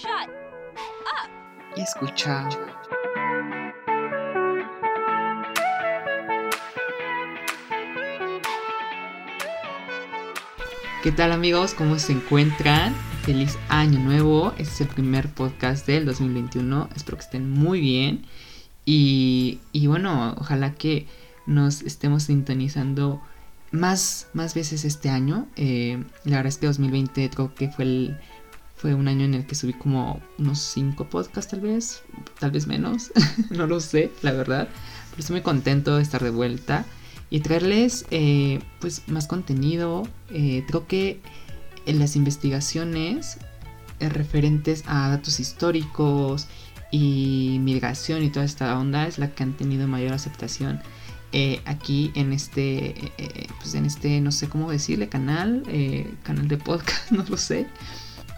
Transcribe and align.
Shut 0.00 0.28
up. 0.28 1.28
Y 1.76 1.80
escucha. 1.80 2.48
¿Qué 11.02 11.10
tal 11.10 11.32
amigos? 11.32 11.74
¿Cómo 11.74 11.98
se 11.98 12.12
encuentran? 12.12 12.94
Feliz 13.22 13.58
año 13.68 13.98
nuevo. 13.98 14.52
Este 14.52 14.62
es 14.62 14.80
el 14.82 14.86
primer 14.86 15.30
podcast 15.30 15.84
del 15.88 16.04
2021. 16.06 16.90
Espero 16.94 17.16
que 17.16 17.24
estén 17.24 17.50
muy 17.50 17.80
bien. 17.80 18.24
Y, 18.84 19.58
y 19.72 19.88
bueno, 19.88 20.36
ojalá 20.38 20.74
que 20.74 21.08
nos 21.46 21.82
estemos 21.82 22.24
sintonizando 22.24 23.20
más, 23.72 24.28
más 24.32 24.54
veces 24.54 24.84
este 24.84 25.10
año. 25.10 25.48
Eh, 25.56 26.04
la 26.24 26.36
verdad 26.36 26.46
es 26.46 26.58
que 26.58 26.66
2020 26.66 27.30
creo 27.30 27.52
que 27.52 27.68
fue 27.68 27.84
el, 27.84 28.18
fue 28.78 28.94
un 28.94 29.08
año 29.08 29.24
en 29.24 29.34
el 29.34 29.46
que 29.46 29.54
subí 29.54 29.72
como 29.72 30.20
unos 30.38 30.58
5 30.58 31.08
podcasts 31.08 31.50
tal 31.50 31.60
vez, 31.60 32.02
tal 32.38 32.50
vez 32.50 32.66
menos, 32.66 33.12
no 33.50 33.66
lo 33.66 33.80
sé, 33.80 34.10
la 34.22 34.32
verdad. 34.32 34.68
Pero 35.10 35.20
estoy 35.20 35.34
muy 35.34 35.42
contento 35.42 35.96
de 35.96 36.02
estar 36.02 36.22
de 36.22 36.30
vuelta 36.30 36.84
y 37.30 37.40
traerles 37.40 38.06
eh, 38.10 38.60
pues 38.80 39.02
más 39.08 39.26
contenido. 39.26 40.08
Eh, 40.30 40.64
creo 40.66 40.86
que 40.86 41.20
en 41.86 41.98
las 41.98 42.16
investigaciones 42.16 43.38
referentes 44.00 44.84
a 44.86 45.08
datos 45.08 45.40
históricos 45.40 46.46
y 46.90 47.58
migración 47.60 48.22
y 48.22 48.30
toda 48.30 48.46
esta 48.46 48.78
onda 48.78 49.06
es 49.06 49.18
la 49.18 49.30
que 49.30 49.42
han 49.42 49.54
tenido 49.54 49.88
mayor 49.88 50.12
aceptación 50.12 50.80
eh, 51.32 51.60
aquí 51.66 52.10
en 52.14 52.32
este, 52.32 52.88
eh, 52.88 53.12
eh, 53.18 53.46
pues 53.58 53.74
en 53.74 53.84
este, 53.84 54.18
no 54.22 54.32
sé 54.32 54.48
cómo 54.48 54.70
decirle, 54.70 55.10
canal, 55.10 55.62
canal 56.22 56.48
de 56.48 56.56
podcast, 56.56 57.10
no 57.10 57.24
lo 57.28 57.36
sé. 57.36 57.66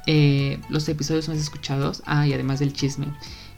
Los 0.06 0.88
episodios 0.88 1.28
más 1.28 1.38
escuchados, 1.38 2.02
ah, 2.06 2.26
y 2.26 2.32
además 2.32 2.60
del 2.60 2.72
chisme, 2.72 3.06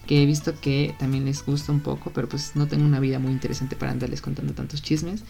que 0.07 0.23
he 0.23 0.27
visto 0.27 0.59
que 0.61 0.95
también 0.99 1.25
les 1.25 1.45
gusta 1.45 1.73
un 1.73 1.81
poco, 1.81 2.11
pero 2.13 2.29
pues 2.29 2.57
no 2.57 2.67
tengo 2.67 2.85
una 2.85 3.01
vida 3.01 3.19
muy 3.19 3.33
interesante 3.33 3.77
para 3.77 3.93
andarles 3.93 4.21
contando 4.21 4.53
tantos 4.53 4.83
chismes, 4.83 5.23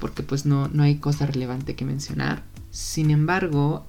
porque 0.00 0.22
pues 0.22 0.46
no, 0.46 0.68
no 0.68 0.82
hay 0.82 0.96
cosa 0.96 1.26
relevante 1.26 1.74
que 1.74 1.84
mencionar. 1.84 2.42
Sin 2.70 3.10
embargo, 3.10 3.86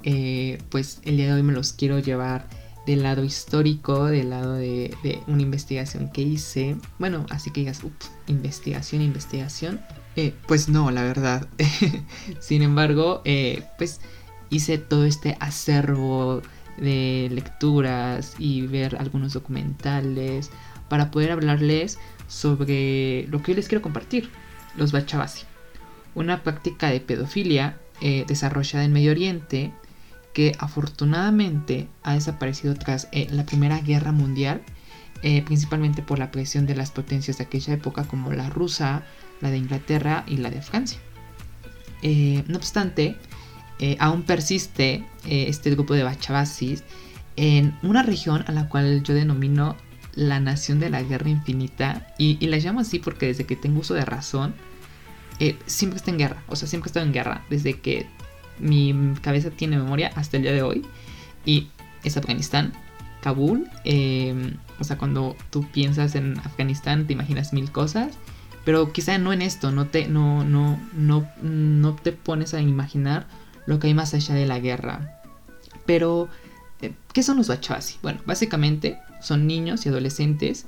pues 0.70 1.00
el 1.04 1.18
día 1.18 1.28
de 1.28 1.34
hoy 1.34 1.44
me 1.44 1.54
los 1.54 1.74
quiero 1.74 2.00
llevar 2.00 2.48
del 2.88 3.04
lado 3.04 3.23
histórico, 3.26 4.06
del 4.06 4.30
lado 4.32 4.54
de, 4.54 5.22
una 5.28 5.42
investigación 5.42 6.10
que 6.10 6.22
hice. 6.22 6.78
Bueno, 6.98 7.26
así 7.30 7.52
que 7.52 7.60
digas, 7.60 7.84
ups, 7.84 8.10
investigación, 8.28 9.02
investigación. 9.02 9.82
Eh, 10.16 10.34
pues 10.48 10.70
no, 10.70 10.90
la 10.90 11.04
verdad. 11.04 11.48
Sin 12.40 12.62
embargo, 12.62 13.22
eh, 13.26 13.64
pues 13.78 14.00
hice 14.50 14.78
todo 14.78 15.04
este 15.04 15.36
acervo 15.42 16.42
de 16.78 17.30
lecturas 17.31 18.36
y 18.38 18.67
ver 18.67 18.97
algunos 19.00 19.33
documentales 19.33 20.52
para 20.89 21.11
poder 21.11 21.31
hablarles 21.31 22.00
sobre 22.28 23.28
lo 23.30 23.42
que 23.42 23.53
les 23.53 23.67
quiero 23.67 23.81
compartir, 23.81 24.30
los 24.75 24.92
bachabasi. 24.92 25.45
Una 26.16 26.44
práctica 26.44 26.89
de 26.89 27.00
pedofilia 27.00 27.78
eh, 28.02 28.25
desarrollada 28.28 28.86
en 28.86 28.94
Medio 28.94 29.11
Oriente 29.11 29.72
que 30.33 30.55
afortunadamente 30.59 31.88
ha 32.03 32.14
desaparecido 32.14 32.75
tras 32.75 33.08
eh, 33.11 33.28
la 33.31 33.45
Primera 33.45 33.80
Guerra 33.81 34.11
Mundial, 34.11 34.61
eh, 35.23 35.42
principalmente 35.42 36.03
por 36.03 36.20
la 36.20 36.30
presión 36.30 36.67
de 36.67 36.75
las 36.75 36.92
potencias 36.92 37.39
de 37.39 37.45
aquella 37.45 37.73
época 37.73 38.03
como 38.03 38.31
la 38.31 38.50
rusa, 38.50 39.03
la 39.42 39.50
de 39.50 39.58
Inglaterra 39.58 40.23
y 40.28 40.38
la 40.38 40.52
de 40.52 40.61
Francia. 40.61 41.00
No 42.48 42.58
obstante, 42.58 43.17
aún 44.00 44.23
persiste 44.23 45.06
este 45.25 45.70
grupo 45.72 45.94
de 45.94 46.03
bachabasis 46.03 46.83
en 47.36 47.78
una 47.83 48.02
región 48.02 48.44
a 48.47 48.52
la 48.52 48.70
cual 48.70 49.03
yo 49.03 49.14
denomino 49.14 49.75
la 50.16 50.39
nación 50.39 50.80
de 50.80 50.89
la 50.89 51.03
guerra 51.03 51.30
infinita 51.30 52.08
y, 52.17 52.45
la 52.48 52.58
llamo 52.58 52.80
así 52.80 52.98
porque 52.98 53.27
desde 53.27 53.45
que 53.45 53.55
tengo 53.55 53.82
uso 53.82 53.93
de 53.93 54.04
razón, 54.04 54.55
siempre 55.67 55.98
está 55.98 56.10
en 56.10 56.17
guerra, 56.17 56.43
o 56.48 56.55
sea, 56.55 56.67
siempre 56.67 56.87
he 56.87 56.89
estado 56.89 57.05
en 57.05 57.14
guerra, 57.14 57.45
desde 57.49 57.80
que 57.80 58.08
mi 58.60 58.93
cabeza 59.21 59.52
tiene 59.52 59.77
memoria 59.77 60.11
hasta 60.16 60.37
el 60.37 60.43
día 60.43 60.52
de 60.52 60.61
hoy. 60.61 60.86
Y 61.45 61.70
es 62.04 62.17
Afganistán, 62.17 62.73
Kabul. 63.21 63.70
Em, 63.83 64.58
o 64.80 64.83
sea, 64.83 64.98
cuando 64.98 65.36
tú 65.49 65.66
piensas 65.71 66.16
en 66.16 66.37
Afganistán 66.39 67.08
te 67.08 67.14
imaginas 67.14 67.54
mil 67.54 67.71
cosas. 67.71 68.17
Pero 68.66 68.92
quizá 68.92 69.17
no 69.17 69.32
en 69.32 69.42
esto, 69.42 69.71
no 69.71 69.87
te, 69.87 70.10
no, 70.10 70.43
no, 70.43 70.77
no, 70.93 71.26
no 71.42 71.95
te 71.95 72.11
pones 72.11 72.54
a 72.54 72.60
imaginar 72.60 73.26
lo 73.67 73.80
que 73.80 73.88
hay 73.88 73.94
más 73.94 74.16
allá 74.16 74.33
de 74.33 74.48
la 74.48 74.60
guerra. 74.60 75.22
Pero, 75.86 76.28
eh, 76.82 76.94
¿qué 77.14 77.22
son 77.22 77.38
los 77.38 77.48
bachasi? 77.48 77.98
Bueno, 78.02 78.22
básicamente 78.26 78.98
son 79.22 79.45
niños 79.45 79.86
y 79.86 79.89
adolescentes 79.89 80.66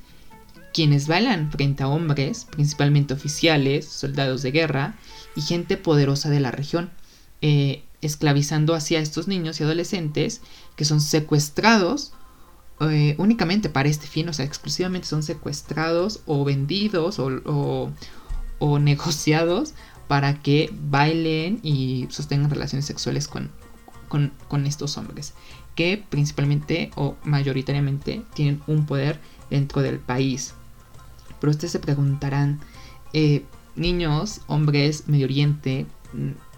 quienes 0.72 1.08
bailan 1.08 1.52
frente 1.52 1.82
a 1.82 1.88
hombres, 1.88 2.46
principalmente 2.46 3.16
oficiales, 3.16 3.88
soldados 3.88 4.44
de 4.44 4.52
guerra 4.52 4.96
y 5.36 5.42
gente 5.42 5.78
poderosa 5.78 6.30
de 6.30 6.40
la 6.40 6.52
región. 6.52 6.92
Eh, 7.42 7.84
esclavizando 8.02 8.76
así 8.76 8.96
a 8.96 9.00
estos 9.00 9.28
niños 9.28 9.60
y 9.60 9.64
adolescentes 9.64 10.42
que 10.76 10.86
son 10.86 11.02
secuestrados 11.02 12.14
eh, 12.81 13.16
únicamente 13.18 13.70
para 13.70 13.90
este 13.90 14.08
fin, 14.08 14.30
o 14.30 14.34
sea, 14.34 14.46
exclusivamente 14.46 15.06
son 15.06 15.22
secuestrados 15.22 16.22
o 16.26 16.46
vendidos 16.46 17.20
o, 17.20 17.92
negociados 18.80 19.74
para 20.09 20.42
que 20.42 20.74
bailen 20.90 21.59
y 21.62 22.08
sostengan 22.09 22.50
relaciones 22.50 22.86
sexuales 22.86 23.28
con, 23.28 23.52
con, 24.08 24.66
estos 24.66 24.97
hombres, 24.97 25.36
que 25.75 26.03
principalmente 26.09 26.90
o 26.96 27.16
mayoritariamente 27.24 28.24
tienen 28.34 28.59
un 28.66 28.88
poder 28.88 29.19
dentro 29.52 29.84
del 29.84 30.00
país. 30.00 30.56
Pero 31.40 31.52
ustedes 31.52 31.74
se 31.74 31.80
preguntarán, 31.80 32.59
eh, 33.14 33.46
niños, 33.75 34.42
hombres, 34.48 35.08
Medio 35.08 35.25
Oriente, 35.25 35.86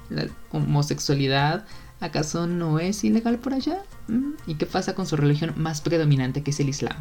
la 0.09 0.27
homosexualidad 0.53 1.65
acaso 1.99 2.47
no 2.47 2.79
es 2.79 3.03
ilegal 3.03 3.37
por 3.37 3.53
allá? 3.53 3.83
¿Mm? 4.07 4.31
¿Y 4.47 4.55
qué 4.55 4.65
pasa 4.65 4.95
con 4.95 5.07
su 5.07 5.17
religión 5.17 5.55
más 5.57 5.81
predominante 5.81 6.41
que 6.41 6.51
es 6.51 6.59
el 6.61 6.69
Islam? 6.69 6.95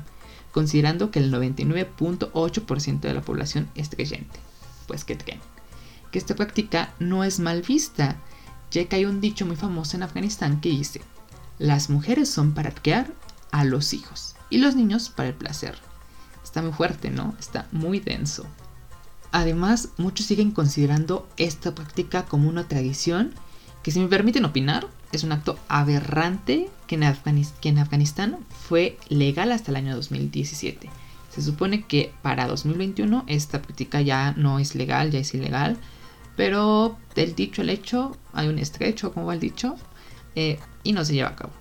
Considerando 0.51 1.13
que 1.13 1.21
el 1.21 1.33
99.8% 1.33 2.99
de 2.99 3.15
la 3.15 3.21
población 3.21 3.69
es 3.77 3.89
creyente. 3.89 4.41
Pues 4.89 5.05
que 5.05 5.17
creen. 5.17 5.39
Que 6.11 6.19
esta 6.19 6.35
práctica 6.35 6.93
no 6.99 7.25
es 7.25 7.41
mal 7.41 7.63
vista, 7.63 8.17
ya 8.71 8.85
que 8.87 8.97
hay 8.97 9.05
un 9.05 9.21
dicho 9.21 9.47
muy 9.47 9.57
famoso 9.57 9.97
en 9.97 10.03
Afganistán 10.03 10.61
que 10.61 10.71
dice, 10.71 11.03
las 11.59 11.91
mujeres 11.91 12.29
son 12.29 12.53
para 12.53 12.73
criar 12.73 13.13
a 13.53 13.65
los 13.65 13.93
hijos 13.93 14.35
y 14.49 14.59
los 14.59 14.77
niños 14.77 15.11
para 15.11 15.29
el 15.29 15.35
placer. 15.35 15.77
Está 16.43 16.63
muy 16.63 16.73
fuerte, 16.73 17.11
¿no? 17.11 17.35
Está 17.39 17.69
muy 17.71 18.01
denso. 18.01 18.47
Además, 19.33 19.91
muchos 19.97 20.27
siguen 20.27 20.51
considerando 20.51 21.29
esta 21.37 21.75
práctica 21.75 22.25
como 22.25 22.49
una 22.49 22.67
tradición 22.67 23.33
que, 23.83 23.93
si 23.93 24.01
me 24.01 24.09
permiten 24.09 24.45
opinar, 24.45 24.89
es 25.13 25.25
un 25.25 25.33
acto 25.33 25.59
aberrante 25.69 26.69
que 26.87 26.97
en, 26.97 27.05
Afganistán 27.79 28.39
fue 28.69 28.99
legal 29.09 29.53
hasta 29.53 29.71
el 29.71 29.77
año 29.77 29.95
2017. 29.95 30.89
Se 31.31 31.43
supone 31.43 31.85
que 31.85 32.13
para 32.23 32.47
2021 32.47 33.25
esta 33.29 33.63
práctica 33.63 34.01
ya 34.01 34.33
no 34.33 34.59
es 34.59 34.75
legal, 34.75 35.11
ya 35.11 35.21
es 35.21 35.33
ilegal, 35.35 35.77
pero 36.41 36.97
del 37.15 37.35
dicho 37.35 37.61
al 37.61 37.69
hecho 37.69 38.17
hay 38.33 38.49
un 38.49 38.59
estrecho, 38.59 39.13
como 39.13 39.27
va 39.27 39.35
el 39.35 39.41
dicho, 39.41 39.75
eh, 40.35 40.59
y 40.83 40.95
no 40.95 41.05
se 41.05 41.13
lleva 41.13 41.29
a 41.29 41.37
cabo. 41.37 41.53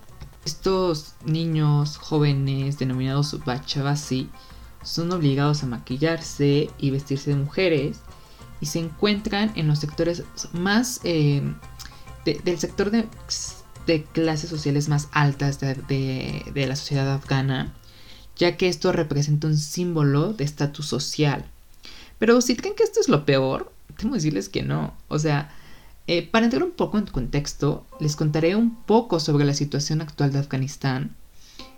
Estos 0.46 1.16
niños 1.22 1.98
jóvenes 1.98 2.78
denominados 2.78 3.38
bachabasi 3.44 4.30
son 4.82 5.12
obligados 5.12 5.62
a 5.62 5.66
maquillarse 5.66 6.70
y 6.78 6.88
vestirse 6.88 7.28
de 7.28 7.36
mujeres 7.36 7.98
y 8.62 8.66
se 8.66 8.78
encuentran 8.78 9.52
en 9.54 9.68
los 9.68 9.80
sectores 9.80 10.22
más 10.54 11.00
eh, 11.04 11.42
del 12.24 12.58
sector 12.58 12.90
de, 12.90 13.06
clases 14.14 14.48
sociales 14.48 14.88
más 14.88 15.08
altas 15.12 15.60
de, 15.60 16.42
la 16.54 16.74
sociedad 16.74 17.12
afgana, 17.12 17.74
ya 18.34 18.56
que 18.56 18.68
esto 18.68 18.92
representa 18.92 19.46
un 19.46 19.58
símbolo 19.58 20.32
de 20.32 20.44
estatus 20.44 20.86
social. 20.86 21.44
Pero 22.18 22.40
si 22.40 22.56
creen 22.56 22.74
que 22.74 22.84
esto 22.84 22.98
es 22.98 23.10
lo 23.10 23.26
peor, 23.26 23.70
que 23.94 24.08
decirles 24.08 24.48
que 24.48 24.62
no. 24.62 24.94
O 25.08 25.18
sea, 25.18 25.50
eh, 26.06 26.26
para 26.26 26.46
entrar 26.46 26.64
un 26.64 26.72
poco 26.72 26.98
en 26.98 27.06
contexto, 27.06 27.86
les 28.00 28.16
contaré 28.16 28.56
un 28.56 28.74
poco 28.82 29.20
sobre 29.20 29.44
la 29.44 29.54
situación 29.54 30.00
actual 30.00 30.32
de 30.32 30.40
Afganistán 30.40 31.14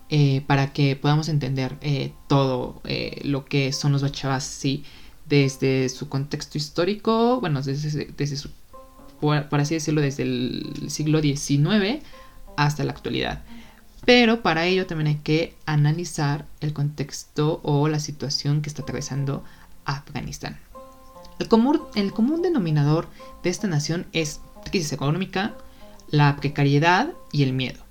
eh, 0.09 0.43
para 0.47 0.73
que 0.73 0.97
podamos 0.97 1.29
entender 1.29 1.77
eh, 1.83 2.13
todo 2.29 2.83
lo 3.25 3.45
que 3.45 3.73
son 3.73 3.93
los 3.93 4.03
Bachabasi 4.03 4.85
desde 5.27 5.89
su 5.89 6.09
contexto 6.09 6.59
histórico, 6.59 7.41
bueno, 7.41 7.63
desde, 7.63 8.37
su, 8.37 8.51
por, 9.21 9.61
así 9.61 9.75
decirlo, 9.75 10.01
desde 10.01 10.25
el 10.25 10.89
siglo 10.89 11.21
XIX 11.21 12.03
hasta 12.57 12.85
la 12.85 12.93
actualidad. 12.93 13.43
Pero 14.05 14.43
para 14.43 14.67
ello 14.67 14.87
también 14.87 15.09
hay 15.09 15.23
que 15.23 15.55
analizar 15.65 16.47
el 16.61 16.73
contexto 16.73 17.61
o 17.63 17.89
la 17.89 18.01
situación 18.01 18.63
que 18.63 18.69
está 18.69 18.83
atravesando 18.83 19.45
Afganistán. 19.85 20.59
El 21.95 22.13
común, 22.13 22.43
denominador 22.43 23.09
de 23.43 23.51
esta 23.51 23.67
nación 23.67 24.07
es 24.13 24.41
crisis 24.71 24.93
económica, 24.93 25.55
la 26.09 26.37
precariedad 26.37 27.13
y 27.33 27.43
el 27.43 27.53
miedo 27.53 27.83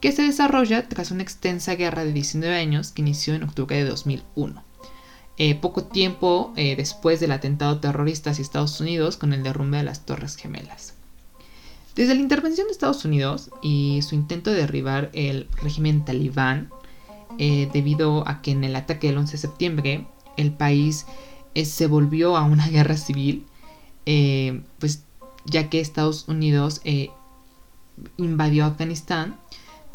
que 0.00 0.12
se 0.12 0.22
desarrolla 0.22 0.88
tras 0.88 1.10
una 1.10 1.22
extensa 1.22 1.74
guerra 1.74 2.04
de 2.04 2.12
19 2.12 2.54
años 2.54 2.92
que 2.92 3.02
inició 3.02 3.34
en 3.34 3.42
octubre 3.42 3.76
de 3.76 3.88
2001. 3.88 4.62
Eh, 5.38 5.54
poco 5.54 5.84
tiempo 5.84 6.52
eh, 6.56 6.76
después 6.76 7.20
del 7.20 7.32
atentado 7.32 7.78
terrorista 7.80 8.30
hacia 8.30 8.42
Estados 8.42 8.80
Unidos 8.80 9.16
con 9.16 9.32
el 9.32 9.42
derrumbe 9.42 9.78
de 9.78 9.84
las 9.84 10.06
Torres 10.06 10.36
Gemelas. 10.36 10.94
Desde 11.94 12.14
la 12.14 12.20
intervención 12.20 12.66
de 12.66 12.72
Estados 12.72 13.04
Unidos 13.04 13.50
y 13.62 14.00
su 14.02 14.14
intento 14.14 14.50
de 14.50 14.58
derribar 14.58 15.10
el 15.12 15.48
régimen 15.62 16.04
talibán, 16.04 16.70
eh, 17.38 17.68
debido 17.72 18.26
a 18.28 18.42
que 18.42 18.52
en 18.52 18.64
el 18.64 18.76
ataque 18.76 19.08
del 19.08 19.18
11 19.18 19.32
de 19.32 19.38
septiembre 19.38 20.06
el 20.36 20.52
país 20.52 21.06
se 21.64 21.86
volvió 21.86 22.36
a 22.36 22.42
una 22.42 22.68
guerra 22.70 22.96
civil, 22.96 23.46
pues 24.78 25.02
ya 25.44 25.68
que 25.68 25.80
Estados 25.80 26.28
Unidos 26.28 26.82
invadió 28.16 28.64
Afganistán 28.64 29.36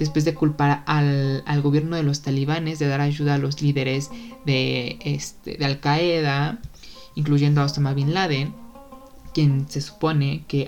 después 0.01 0.25
de 0.25 0.33
culpar 0.33 0.83
al, 0.87 1.61
gobierno 1.61 1.95
de 1.95 2.01
los 2.01 2.21
talibanes 2.21 2.79
de 2.79 2.87
dar 2.87 3.01
ayuda 3.01 3.35
a 3.35 3.37
los 3.37 3.61
líderes 3.61 4.09
de, 4.45 4.97
este, 5.03 5.57
de 5.57 5.65
Al 5.65 5.79
Qaeda, 5.79 6.59
incluyendo 7.13 7.61
a 7.61 7.65
Osama 7.65 7.93
Bin 7.93 8.13
Laden, 8.13 8.53
quien 9.33 9.69
se 9.69 9.79
supone 9.79 10.43
que, 10.47 10.67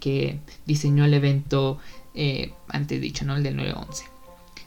que 0.00 0.38
diseñó 0.64 1.04
el 1.04 1.14
evento 1.14 1.78
eh, 2.14 2.52
antes 2.68 3.00
dicho, 3.00 3.24
¿no? 3.24 3.36
el 3.36 3.42
del 3.42 3.56
9-11. 3.56 4.04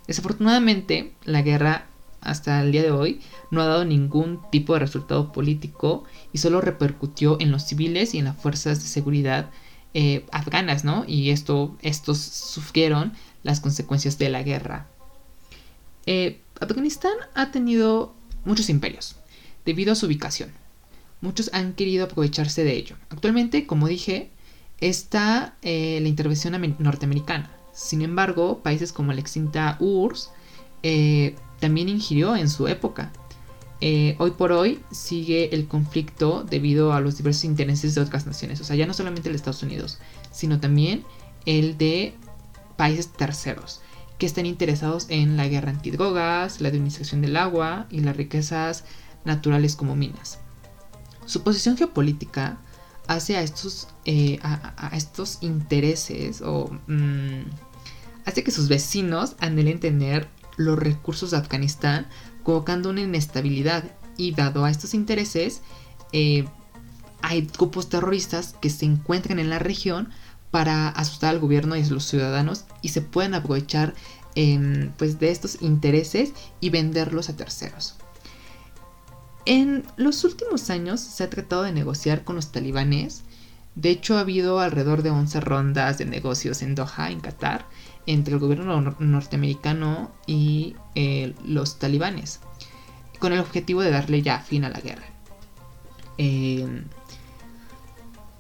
Desafortunadamente, 0.08 1.14
la 1.24 1.42
guerra 1.42 1.88
hasta 2.22 2.62
el 2.62 2.72
día 2.72 2.84
de 2.84 2.92
hoy 2.92 3.20
no 3.50 3.62
ha 3.62 3.66
dado 3.66 3.84
ningún 3.84 4.40
tipo 4.52 4.74
de 4.74 4.80
resultado 4.80 5.32
político 5.32 6.04
y 6.32 6.38
solo 6.38 6.62
repercutió 6.62 7.38
en 7.40 7.52
los 7.52 7.64
civiles 7.64 8.14
y 8.14 8.20
en 8.20 8.26
las 8.26 8.38
fuerzas 8.38 8.82
de 8.82 8.88
seguridad 8.88 9.50
eh, 9.94 10.26
afganas, 10.32 10.86
¿no? 10.86 11.04
Y 11.08 11.32
esto, 11.32 11.76
estos 11.82 12.20
sufrieron 12.20 13.14
las 13.44 13.60
consecuencias 13.60 14.18
de 14.18 14.30
la 14.30 14.44
guerra. 14.44 14.88
Eh, 16.06 16.40
Afganistán 16.60 17.14
ha 17.34 17.52
tenido 17.52 18.14
muchos 18.46 18.70
imperios 18.70 19.16
debido 19.66 19.92
a 19.92 19.96
su 19.96 20.06
ubicación. 20.06 20.52
Muchos 21.20 21.50
han 21.54 21.74
querido 21.74 22.06
aprovecharse 22.06 22.64
de 22.64 22.74
ello. 22.74 22.96
Actualmente, 23.10 23.68
como 23.68 23.88
dije, 23.88 24.30
está 24.80 25.56
eh, 25.62 26.00
la 26.02 26.08
intervención 26.08 26.76
norteamericana. 26.80 27.52
Sin 27.74 28.02
embargo, 28.02 28.60
países 28.64 28.92
como 28.92 29.14
la 29.14 29.22
extinta 29.22 29.78
URSS 29.80 30.32
también 31.62 31.88
ingirió 31.88 32.36
en 32.36 32.50
su 32.50 32.68
época. 32.68 33.14
hoy 34.18 34.32
por 34.32 34.52
hoy 34.52 34.80
sigue 34.92 35.56
el 35.56 35.68
conflicto 35.68 36.44
debido 36.44 36.92
a 36.92 37.00
los 37.00 37.18
diversos 37.18 37.46
intereses 37.46 37.96
de 37.96 38.02
otras 38.02 38.26
naciones. 38.26 38.60
O 38.60 38.66
sea, 38.66 38.76
ya 38.76 38.86
no 38.86 38.94
solamente 38.94 39.30
el 39.30 39.34
de 39.34 39.38
Estados 39.38 39.64
Unidos, 39.64 40.00
sino 40.32 40.60
también 40.60 41.06
el 41.46 41.78
de 41.78 42.14
países 42.76 43.08
terceros 43.14 43.82
que 44.22 44.28
estén 44.28 44.46
interesados 44.46 45.08
en 45.10 45.36
la 45.36 45.48
guerra 45.48 45.72
antidrogas, 45.72 46.62
la 46.62 46.68
administración 46.68 47.22
del 47.22 47.36
agua 47.38 47.88
y 47.90 48.02
las 48.02 48.16
riquezas 48.16 48.84
naturales 49.26 49.76
como 49.76 49.96
minas. 49.96 50.38
Su 51.26 51.42
posición 51.42 51.76
geopolítica 51.76 52.60
hace 53.08 53.36
a 53.36 53.42
estos, 53.42 53.88
eh, 54.06 54.38
a, 54.44 54.92
estos 54.96 55.40
intereses 55.42 56.44
o 56.44 56.70
mm, 56.86 57.42
hace 58.26 58.44
que 58.44 58.52
sus 58.52 58.68
vecinos 58.68 59.36
anhelen 59.40 59.80
tener 59.80 60.28
los 60.58 60.78
recursos 60.78 61.32
de 61.32 61.38
Afganistán, 61.38 62.08
provocando 62.44 62.90
una 62.90 63.02
inestabilidad 63.02 63.84
y 64.18 64.34
dado 64.34 64.66
a 64.66 64.72
estos 64.72 64.94
intereses, 64.94 65.62
eh, 66.14 66.46
hay 67.22 67.48
grupos 67.58 67.90
terroristas 67.90 68.56
que 68.62 68.70
se 68.70 68.86
encuentran 68.86 69.40
en 69.40 69.50
la 69.50 69.60
región 69.60 70.10
para 70.50 70.90
asustar 70.90 71.32
al 71.32 71.40
gobierno 71.40 71.76
y 71.76 71.84
a 71.84 71.88
los 71.88 72.06
ciudadanos 72.06 72.66
y 72.82 72.90
se 72.90 73.02
pueden 73.02 73.34
aprovechar 73.34 73.94
em, 74.36 74.92
pues 74.98 75.20
de 75.20 75.32
estos 75.32 75.62
intereses 75.62 76.34
y 76.60 76.70
venderlos 76.70 77.30
a 77.30 77.36
terceros. 77.36 77.96
En 79.46 79.84
los 79.98 80.24
últimos 80.24 80.70
años 80.70 81.00
se 81.00 81.24
ha 81.24 81.30
tratado 81.30 81.64
de 81.64 81.72
negociar 81.72 82.24
con 82.24 82.36
los 82.36 82.52
talibanes. 82.52 83.24
De 83.76 83.90
hecho, 83.90 84.18
ha 84.18 84.22
habido 84.22 84.60
alrededor 84.60 85.02
de 85.02 85.10
11 85.10 85.40
rondas 85.40 85.98
de 85.98 86.06
negocios 86.06 86.62
en 86.62 86.76
Doha, 86.76 87.10
en 87.10 87.22
Qatar, 87.22 87.66
entre 88.06 88.34
el 88.34 88.40
gobierno 88.40 88.96
norteamericano 89.00 90.12
y 90.26 90.76
eh, 90.96 91.34
los 91.46 91.80
talibanes, 91.80 92.40
con 93.20 93.34
el 93.34 93.40
objetivo 93.40 93.82
de 93.82 93.92
darle 93.92 94.22
ya 94.22 94.40
fin 94.40 94.66
a 94.66 94.70
la 94.70 94.80
guerra. 94.80 95.06
Eh, 96.18 96.84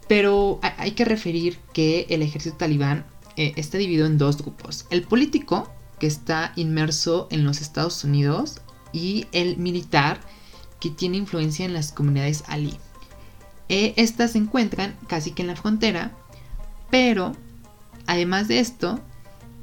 pero 0.08 0.60
hay 0.62 0.92
que 0.92 1.06
referir 1.06 1.58
que 1.72 2.06
el 2.10 2.22
ejército 2.22 2.58
talibán 2.58 3.06
eh, 3.38 3.54
está 3.56 3.78
dividido 3.78 4.06
en 4.06 4.18
dos 4.18 4.38
grupos. 4.40 4.86
El 4.90 5.04
político, 5.04 5.72
que 6.00 6.08
está 6.08 6.52
inmerso 6.58 7.30
en 7.32 7.46
los 7.46 7.62
Estados 7.62 8.04
Unidos, 8.04 8.60
y 8.92 9.28
el 9.32 9.56
militar, 9.56 10.20
que 10.82 10.90
tiene 10.90 11.16
influencia 11.16 11.64
en 11.64 11.74
las 11.74 11.94
comunidades 11.94 12.44
alí. 12.48 12.78
Eh, 13.70 13.94
estas 13.96 14.32
se 14.32 14.40
encuentran 14.40 14.98
casi 15.08 15.32
que 15.32 15.44
en 15.44 15.48
la 15.48 15.56
frontera, 15.56 16.12
pero 16.90 17.32
además 18.06 18.50
de 18.50 18.60
esto, 18.60 19.00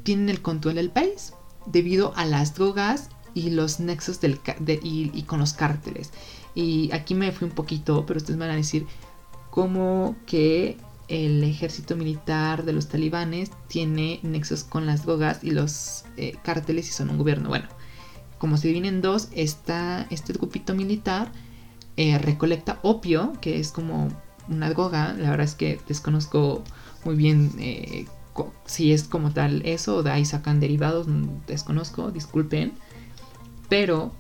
tienen 0.09 0.31
el 0.31 0.41
control 0.41 0.77
del 0.77 0.89
país 0.89 1.35
debido 1.67 2.15
a 2.17 2.25
las 2.25 2.55
drogas 2.55 3.11
y 3.35 3.51
los 3.51 3.79
nexos 3.79 4.23
del, 4.23 4.41
y, 4.83 5.23
con 5.25 5.39
los 5.39 5.53
cárteles. 5.53 6.13
Y 6.55 6.91
aquí 6.95 7.15
me 7.15 7.31
fui 7.31 7.47
un 7.47 7.55
poquito, 7.55 8.07
pero 8.07 8.17
ustedes 8.17 8.39
van 8.39 8.49
a 8.49 8.57
decir, 8.57 8.87
como 9.51 10.17
que 10.25 10.79
el 11.09 11.45
ejército 11.45 11.95
militar 11.95 12.65
de 12.65 12.73
los 12.73 12.89
talibanes 12.89 13.51
tiene 13.67 14.19
nexos 14.23 14.65
con 14.65 14.87
las 14.87 15.05
drogas 15.05 15.45
y 15.45 15.51
los 15.51 16.07
eh, 16.17 16.39
cárteles 16.43 16.89
y 16.89 16.93
son 16.93 17.11
un 17.11 17.19
gobierno. 17.19 17.51
Bueno, 17.51 17.69
como 18.39 18.57
se 18.57 18.69
dividen 18.69 18.87
en 18.87 19.03
dos, 19.03 19.29
está 19.33 20.07
este 20.09 20.33
grupito 20.33 20.75
militar 20.75 21.33
eh, 21.99 22.17
recolecta 22.17 22.79
opio, 22.81 23.35
que 23.43 23.61
es 23.61 23.73
como 23.73 24.09
una 24.49 24.71
droga. 24.71 25.13
La 25.13 25.29
verdad 25.29 25.45
es 25.45 25.55
que 25.55 25.79
desconozco 25.87 26.65
muy 27.05 27.15
bien 27.15 27.53
eh, 27.59 28.07
si 28.65 28.93
es 28.93 29.05
como 29.05 29.33
tal 29.33 29.63
eso 29.65 30.03
de 30.03 30.11
ahí 30.11 30.25
sacan 30.25 30.61
derivados, 30.61 31.07
desconozco, 31.47 32.11
disculpen. 32.11 32.73
Pero 33.69 34.13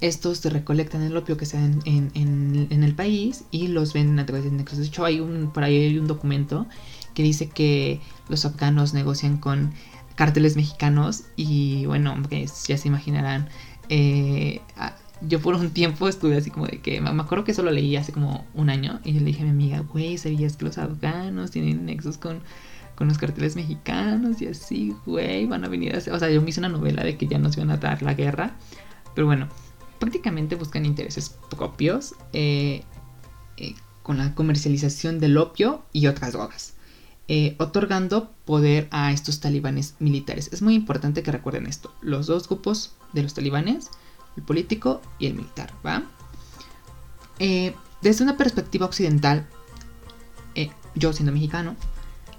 estos 0.00 0.38
se 0.38 0.50
recolectan 0.50 1.02
el 1.02 1.16
opio 1.16 1.36
que 1.36 1.46
se 1.46 1.56
da 1.56 1.64
en, 1.64 2.68
el 2.70 2.94
país 2.94 3.44
y 3.50 3.68
los 3.68 3.92
venden 3.92 4.18
a 4.18 4.26
través 4.26 4.44
de 4.44 4.50
nexos. 4.50 4.78
De 4.78 4.86
hecho, 4.86 5.04
hay 5.04 5.20
un, 5.20 5.52
por 5.52 5.64
ahí 5.64 5.76
hay 5.76 5.98
un 5.98 6.06
documento 6.06 6.66
que 7.14 7.22
dice 7.22 7.48
que 7.48 8.00
los 8.28 8.44
afganos 8.44 8.92
negocian 8.92 9.38
con 9.38 9.72
cárteles 10.14 10.56
mexicanos 10.56 11.24
y 11.36 11.86
bueno, 11.86 12.14
pues 12.28 12.66
ya 12.66 12.76
se 12.76 12.88
imaginarán. 12.88 13.48
Eh, 13.88 14.60
yo 15.22 15.40
por 15.40 15.54
un 15.54 15.70
tiempo 15.70 16.08
estuve 16.08 16.36
así 16.36 16.50
como 16.50 16.66
de 16.66 16.80
que 16.80 17.00
me 17.00 17.08
acuerdo 17.08 17.44
que 17.44 17.52
eso 17.52 17.62
lo 17.62 17.70
leí 17.70 17.96
hace 17.96 18.12
como 18.12 18.44
un 18.54 18.68
año 18.68 19.00
y 19.04 19.12
le 19.12 19.24
dije 19.24 19.42
a 19.42 19.44
mi 19.44 19.50
amiga, 19.50 19.80
güey, 19.80 20.18
¿sabías 20.18 20.56
que 20.56 20.66
los 20.66 20.78
afganos 20.78 21.50
tienen 21.50 21.86
nexos 21.86 22.18
con, 22.18 22.40
con 22.94 23.08
los 23.08 23.18
carteles 23.18 23.56
mexicanos? 23.56 24.40
Y 24.40 24.46
así, 24.46 24.94
güey, 25.06 25.46
van 25.46 25.64
a 25.64 25.68
venir 25.68 25.94
a 25.94 25.98
hacer... 25.98 26.12
O 26.12 26.18
sea, 26.18 26.30
yo 26.30 26.42
me 26.42 26.50
hice 26.50 26.60
una 26.60 26.68
novela 26.68 27.02
de 27.02 27.16
que 27.16 27.26
ya 27.26 27.38
nos 27.38 27.56
iban 27.56 27.70
a 27.70 27.76
dar 27.76 28.02
la 28.02 28.14
guerra. 28.14 28.56
Pero 29.14 29.26
bueno, 29.26 29.48
prácticamente 29.98 30.56
buscan 30.56 30.84
intereses 30.84 31.36
propios 31.50 32.14
eh, 32.32 32.82
eh, 33.56 33.74
con 34.02 34.18
la 34.18 34.34
comercialización 34.34 35.18
del 35.18 35.38
opio 35.38 35.82
y 35.92 36.08
otras 36.08 36.32
drogas, 36.32 36.74
eh, 37.28 37.56
otorgando 37.58 38.32
poder 38.44 38.88
a 38.90 39.12
estos 39.12 39.40
talibanes 39.40 39.94
militares. 40.00 40.50
Es 40.52 40.60
muy 40.60 40.74
importante 40.74 41.22
que 41.22 41.32
recuerden 41.32 41.66
esto, 41.66 41.94
los 42.02 42.26
dos 42.26 42.48
grupos 42.48 42.96
de 43.14 43.22
los 43.22 43.32
talibanes, 43.32 43.90
el 44.36 44.42
político 44.42 45.00
y 45.18 45.26
el 45.26 45.34
militar, 45.34 45.72
¿va? 45.84 46.02
desde 47.38 48.22
una 48.22 48.36
perspectiva 48.36 48.86
occidental, 48.86 49.48
yo 50.94 51.12
siendo 51.12 51.32
mexicano, 51.32 51.74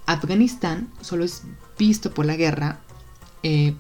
Afganistán 0.05 0.89
solo 1.01 1.23
es 1.23 1.43
visto 1.77 2.11
por 2.11 2.25
la 2.25 2.35
guerra, 2.35 2.79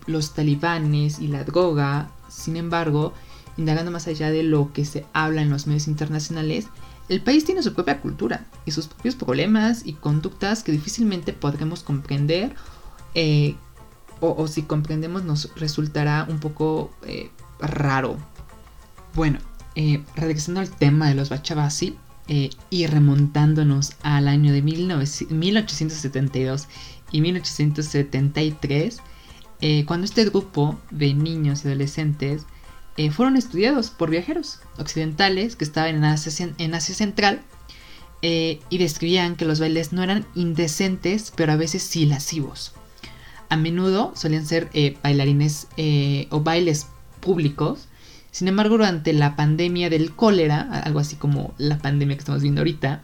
los 0.05 0.33
talibanes 0.33 1.19
y 1.19 1.27
la 1.27 1.43
droga, 1.43 2.11
sin 2.29 2.55
embargo, 2.55 3.13
indagando 3.57 3.91
más 3.91 4.07
allá 4.07 4.29
de 4.29 4.43
lo 4.43 4.71
que 4.73 4.85
se 4.85 5.05
habla 5.13 5.41
en 5.41 5.49
los 5.49 5.65
medios 5.65 5.87
internacionales, 5.87 6.67
el 7.07 7.21
país 7.21 7.45
tiene 7.45 7.61
su 7.61 7.73
propia 7.73 8.01
cultura 8.01 8.45
y 8.65 8.71
sus 8.71 8.87
propios 8.87 9.15
problemas 9.15 9.85
y 9.85 9.93
conductas 9.93 10.63
que 10.63 10.71
difícilmente 10.71 11.33
podremos 11.33 11.83
comprender 11.83 12.55
eh, 13.13 13.55
o, 14.21 14.47
si 14.47 14.63
comprendemos 14.63 15.23
nos 15.23 15.53
resultará 15.55 16.25
un 16.27 16.39
poco 16.39 16.91
eh, 17.05 17.29
raro. 17.59 18.17
Bueno, 19.13 19.39
eh, 19.75 20.03
regresando 20.15 20.61
al 20.61 20.69
tema 20.69 21.07
de 21.07 21.15
los 21.15 21.29
Bachabasi 21.29 21.97
y 22.27 22.87
remontándonos 22.87 23.93
al 24.01 24.27
año 24.27 24.51
de 24.51 24.61
1872 24.61 26.67
y 27.11 27.21
1873, 27.21 28.97
cuando 29.85 30.05
este 30.05 30.25
grupo 30.25 30.79
de 30.89 31.13
niños 31.13 31.63
y 31.63 31.67
adolescentes 31.67 32.47
eh, 32.97 33.11
fueron 33.11 33.35
estudiados 33.35 33.89
por 33.89 34.09
viajeros 34.09 34.59
occidentales 34.77 35.55
que 35.55 35.65
estaban 35.65 35.95
en 35.95 36.05
Asia, 36.05 36.53
en 36.57 36.73
Asia 36.73 36.95
Central 36.95 37.41
eh, 38.21 38.61
y 38.69 38.77
describían 38.77 39.35
que 39.35 39.45
los 39.45 39.59
bailes 39.59 39.91
no 39.91 40.01
eran 40.01 40.25
indecentes, 40.33 41.33
pero 41.35 41.51
a 41.51 41.57
veces 41.57 41.83
sí 41.83 42.05
lascivos. 42.05 42.73
a 43.49 43.57
menudo 43.57 44.13
solían 44.15 44.45
ser 44.45 44.69
eh, 44.73 44.97
bailarines 45.03 45.67
eh, 45.77 46.27
o 46.31 46.41
bailes 46.41 46.87
públicos. 47.19 47.87
Sin 48.35 48.49
embargo, 48.49 48.75
durante 48.75 49.13
la 49.13 49.37
pandemia 49.37 49.89
del 49.89 50.13
cólera, 50.13 50.81
algo 50.83 50.99
así 50.99 51.15
como 51.15 51.53
la 51.57 51.77
pandemia 51.77 52.17
que 52.17 52.19
estamos 52.19 52.41
viendo 52.41 52.59
ahorita, 52.59 53.01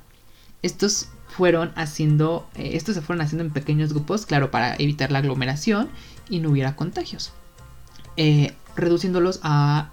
estos 0.62 1.08
fueron 1.30 1.72
haciendo, 1.78 2.50
eh, 2.56 2.72
estos 2.74 2.96
se 2.96 3.02
fueron 3.02 3.22
haciendo 3.22 3.46
en 3.46 3.52
pequeños 3.52 3.94
grupos, 3.94 4.26
claro, 4.26 4.52
para 4.52 4.76
evitar 4.76 5.10
la 5.10 5.20
aglomeración 5.20 5.88
y 6.30 6.40
no 6.40 6.50
hubiera 6.50 6.76
contagios, 6.76 7.32
reduciéndolos 8.76 9.40
a 9.42 9.92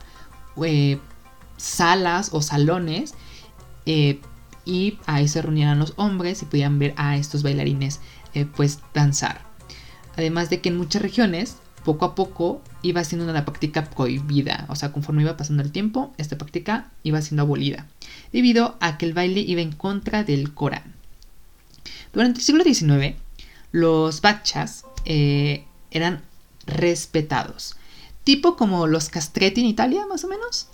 salas 1.56 2.30
o 2.32 2.42
salones 2.42 3.14
y 3.84 4.98
ahí 5.06 5.28
se 5.28 5.40
reunían 5.40 5.78
los 5.78 5.92
hombres 5.94 6.42
y 6.42 6.46
podían 6.46 6.80
ver 6.80 6.94
a 6.96 7.16
estos 7.16 7.44
bailarines 7.44 8.00
pues 8.56 8.80
danzar. 8.92 9.42
Además 10.16 10.50
de 10.50 10.60
que 10.60 10.70
en 10.70 10.78
muchas 10.78 11.00
regiones, 11.00 11.58
poco 11.88 12.04
a 12.04 12.14
poco, 12.14 12.60
iba 12.82 13.02
siendo 13.02 13.30
una 13.30 13.46
práctica 13.46 13.88
prohibida. 13.88 14.66
O 14.68 14.76
sea, 14.76 14.92
conforme 14.92 15.22
iba 15.22 15.38
pasando 15.38 15.62
el 15.62 15.72
tiempo, 15.72 16.12
esta 16.18 16.36
práctica 16.36 16.90
iba 17.02 17.22
siendo 17.22 17.44
abolida. 17.44 17.86
Debido 18.30 18.76
a 18.80 18.98
que 18.98 19.06
el 19.06 19.14
baile 19.14 19.40
iba 19.40 19.62
en 19.62 19.72
contra 19.72 20.22
del 20.22 20.52
Corán. 20.52 20.92
Durante 22.12 22.40
el 22.40 22.44
siglo 22.44 22.62
XIX, 22.62 23.16
los 23.72 24.20
bachas 24.20 24.84
eh, 25.06 25.64
eran 25.90 26.20
respetados. 26.66 27.76
Tipo 28.22 28.54
como 28.54 28.86
los 28.86 29.08
castretti 29.08 29.62
en 29.62 29.68
Italia, 29.68 30.04
más 30.06 30.24
o 30.24 30.28
menos. 30.28 30.68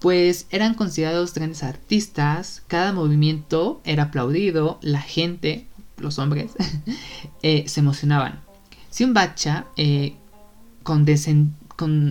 Pues 0.00 0.48
eran 0.50 0.74
considerados 0.74 1.32
grandes 1.32 1.62
artistas, 1.62 2.64
cada 2.66 2.92
movimiento 2.92 3.80
era 3.84 4.04
aplaudido, 4.04 4.80
la 4.82 5.00
gente, 5.00 5.68
los 5.98 6.18
hombres, 6.18 6.54
eh, 7.42 7.68
se 7.68 7.78
emocionaban. 7.78 8.40
Si 8.90 9.04
un 9.04 9.14
bacha 9.14 9.66
eh, 9.76 10.16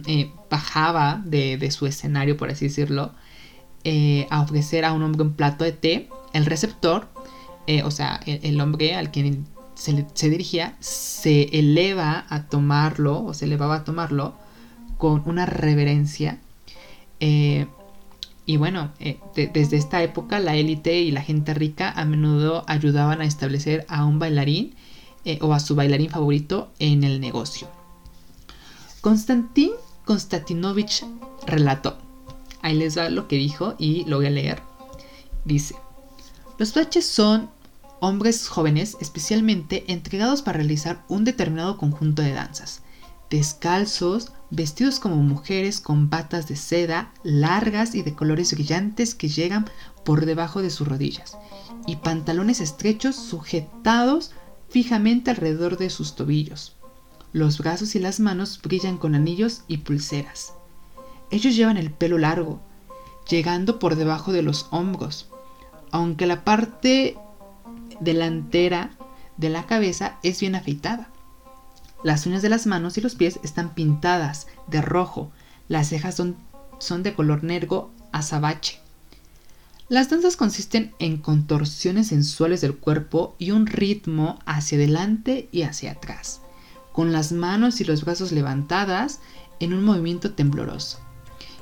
eh, 0.08 0.32
bajaba 0.50 1.22
de, 1.25 1.72
su 1.72 1.86
escenario, 1.86 2.38
por 2.38 2.50
así 2.50 2.65
decirlo, 2.65 3.12
eh, 3.84 4.27
a 4.29 4.41
ofrecer 4.41 4.86
a 4.86 4.94
un 4.94 5.03
hombre 5.03 5.24
un 5.24 5.34
plato 5.34 5.63
de 5.63 5.72
té, 5.72 6.10
el 6.34 6.46
receptor, 6.46 7.08
o 7.84 7.89
sea, 7.89 8.20
el, 8.25 8.62
hombre 8.62 8.96
al 8.96 9.10
quien 9.10 9.48
se, 9.74 10.29
dirigía, 10.29 10.75
se 10.79 11.44
eleva 11.58 12.25
a 12.29 12.44
tomarlo, 12.44 13.24
o 13.24 13.34
se 13.34 13.46
elevaba 13.46 13.77
a 13.77 13.84
tomarlo, 13.84 14.36
con 14.98 15.24
una 15.25 15.46
reverencia. 15.46 16.39
y 17.20 18.58
bueno, 18.58 18.91
desde 19.36 19.77
esta 19.77 20.03
época 20.03 20.39
la 20.39 20.55
élite 20.55 21.00
y 21.00 21.12
la 21.12 21.22
gente 21.22 21.53
rica 21.53 21.91
a 21.91 22.05
menudo 22.05 22.63
ayudaban 22.67 23.22
a 23.22 23.25
establecer 23.25 23.86
a 23.88 24.05
un 24.05 24.20
bailarín 24.20 24.75
eh, 25.27 25.39
o 25.41 25.53
a 25.53 25.60
su 25.60 25.74
bailarín 25.74 26.12
favorito 26.12 26.72
en 26.77 27.03
el 27.03 27.20
negocio. 27.20 27.67
Konstantin 29.05 29.69
Konstantinovich 30.03 31.05
relató. 31.45 31.95
Ahí 32.63 32.74
les 32.74 32.97
va 32.97 33.07
lo 33.12 33.27
que 33.27 33.35
dijo 33.35 33.75
y 33.77 34.03
lo 34.05 34.17
voy 34.17 34.25
a 34.25 34.31
leer. 34.31 34.63
Dice, 35.43 35.75
los 36.57 36.74
baches 36.74 37.05
son 37.05 37.51
hombres 38.00 38.47
jóvenes 38.47 38.97
especialmente 39.00 39.83
entregados 39.93 40.41
para 40.41 40.57
realizar 40.57 41.05
un 41.07 41.24
determinado 41.24 41.77
conjunto 41.77 42.24
de 42.24 42.33
danzas, 42.33 42.81
descalzos, 43.29 44.31
vestidos 44.50 45.00
como 45.00 45.17
mujeres 45.17 45.81
con 45.81 46.09
patas 46.09 46.47
de 46.47 46.55
seda 46.55 47.13
largas 47.21 47.93
y 47.93 48.01
de 48.01 48.15
colores 48.15 48.53
brillantes 48.55 49.13
que 49.13 49.29
llegan 49.29 49.69
por 50.03 50.25
debajo 50.25 50.63
de 50.63 50.71
sus 50.71 50.88
rodillas, 50.88 51.38
y 51.85 51.97
pantalones 51.97 52.59
estrechos 52.59 53.15
sujetados 53.15 54.31
fijamente 54.67 55.29
alrededor 55.29 55.77
de 55.77 55.91
sus 55.91 56.15
tobillos. 56.15 56.75
Los 57.36 57.58
brazos 57.58 57.96
y 57.96 58.00
las 58.00 58.22
manos 58.22 58.62
brillan 58.63 58.98
con 58.98 59.13
anillos 59.13 59.63
y 59.68 59.80
pulseras. 59.80 60.54
Ellos 61.32 61.54
llevan 61.54 61.75
el 61.75 61.92
pelo 61.92 62.18
largo, 62.18 62.62
llegando 63.30 63.77
por 63.77 63.98
debajo 63.98 64.32
de 64.32 64.42
los 64.42 64.68
hombros, 64.72 65.27
aunque 65.92 66.27
la 66.27 66.46
parte 66.46 67.18
delantera 68.00 68.92
de 69.36 69.50
la 69.50 69.65
cabeza 69.65 70.18
es 70.24 70.39
bien 70.39 70.56
afeitada. 70.56 71.10
Las 72.06 72.25
uñas 72.25 72.42
de 72.42 72.48
las 72.48 72.68
manos 72.68 72.98
y 72.98 73.01
los 73.01 73.15
pies 73.15 73.38
están 73.44 73.75
pintadas 73.75 74.48
de 74.68 74.82
rojo, 74.82 75.34
las 75.68 75.89
cejas 75.89 76.15
son, 76.15 76.38
son 76.80 77.04
de 77.04 77.15
color 77.15 77.44
negro 77.44 77.92
azabache. 78.13 78.80
Las 79.89 80.10
danzas 80.10 80.38
consisten 80.38 80.94
en 81.00 81.18
contorsiones 81.18 82.08
sensuales 82.08 82.62
del 82.62 82.77
cuerpo 82.77 83.36
y 83.39 83.51
un 83.51 83.68
ritmo 83.68 84.39
hacia 84.46 84.77
adelante 84.77 85.50
y 85.51 85.63
hacia 85.63 85.92
atrás, 85.92 86.39
con 86.96 87.12
las 87.12 87.34
manos 87.34 87.82
y 87.82 87.84
los 87.84 88.06
brazos 88.06 88.32
levantadas 88.32 89.20
en 89.60 89.74
un 89.74 89.84
movimiento 89.84 90.32
tembloroso. 90.32 91.00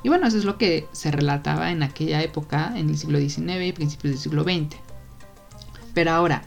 Y 0.04 0.10
bueno, 0.10 0.28
eso 0.28 0.38
es 0.38 0.46
lo 0.46 0.60
que 0.60 0.88
se 0.92 1.10
relataba 1.10 1.72
en 1.72 1.82
aquella 1.82 2.22
época, 2.22 2.72
en 2.76 2.90
el 2.90 2.98
siglo 3.00 3.18
XIX 3.18 3.66
y 3.66 3.72
principios 3.72 4.14
del 4.14 4.20
siglo 4.22 4.44
XX. 4.44 4.76
Pero 5.96 6.12
ahora, 6.12 6.44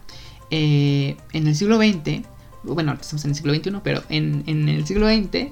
eh, 0.53 1.17
en 1.33 1.49
el 1.49 1.57
siglo 1.57 1.79
XX, 1.79 2.23
bueno, 2.63 2.93
estamos 2.93 3.25
en 3.25 3.31
el 3.31 3.37
siglo 3.37 3.55
XXI, 3.55 3.81
pero 3.83 4.05
en, 4.09 4.69
el 4.69 4.87
siglo 4.87 5.09
XX, 5.09 5.49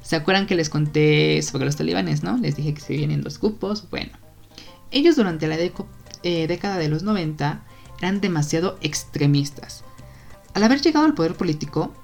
¿se 0.00 0.16
acuerdan 0.16 0.46
que 0.46 0.54
les 0.54 0.70
conté 0.70 1.42
sobre 1.42 1.66
los 1.66 1.76
talibanes, 1.76 2.22
no? 2.22 2.38
Les 2.38 2.56
dije 2.56 2.72
que 2.72 2.80
se 2.80 2.96
vienen 2.96 3.20
dos 3.20 3.38
grupos. 3.38 3.90
Bueno, 3.90 4.12
ellos 4.90 5.16
durante 5.16 5.46
la 5.48 5.58
eh, 5.58 6.46
década 6.46 6.78
de 6.78 6.88
los 6.88 7.02
90 7.02 7.62
eran 7.98 8.22
demasiado 8.22 8.78
extremistas. 8.80 9.84
Al 10.54 10.62
haber 10.62 10.80
llegado 10.80 11.04
al 11.04 11.14
poder 11.14 11.34
político, 11.34 11.94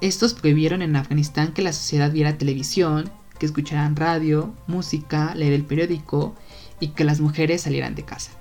estos 0.00 0.34
prohibieron 0.34 0.82
en 0.82 0.96
Afganistán 0.96 1.52
que 1.52 1.62
la 1.62 1.72
sociedad 1.72 2.10
viera 2.10 2.38
televisión, 2.38 3.10
que 3.38 3.46
escucharan 3.46 3.96
radio, 3.96 4.54
música, 4.66 5.34
leer 5.34 5.52
el 5.52 5.64
periódico 5.64 6.34
y 6.78 6.88
que 6.88 7.04
las 7.04 7.20
mujeres 7.20 7.62
salieran 7.62 7.94
de 7.94 8.04
casa. 8.04 8.32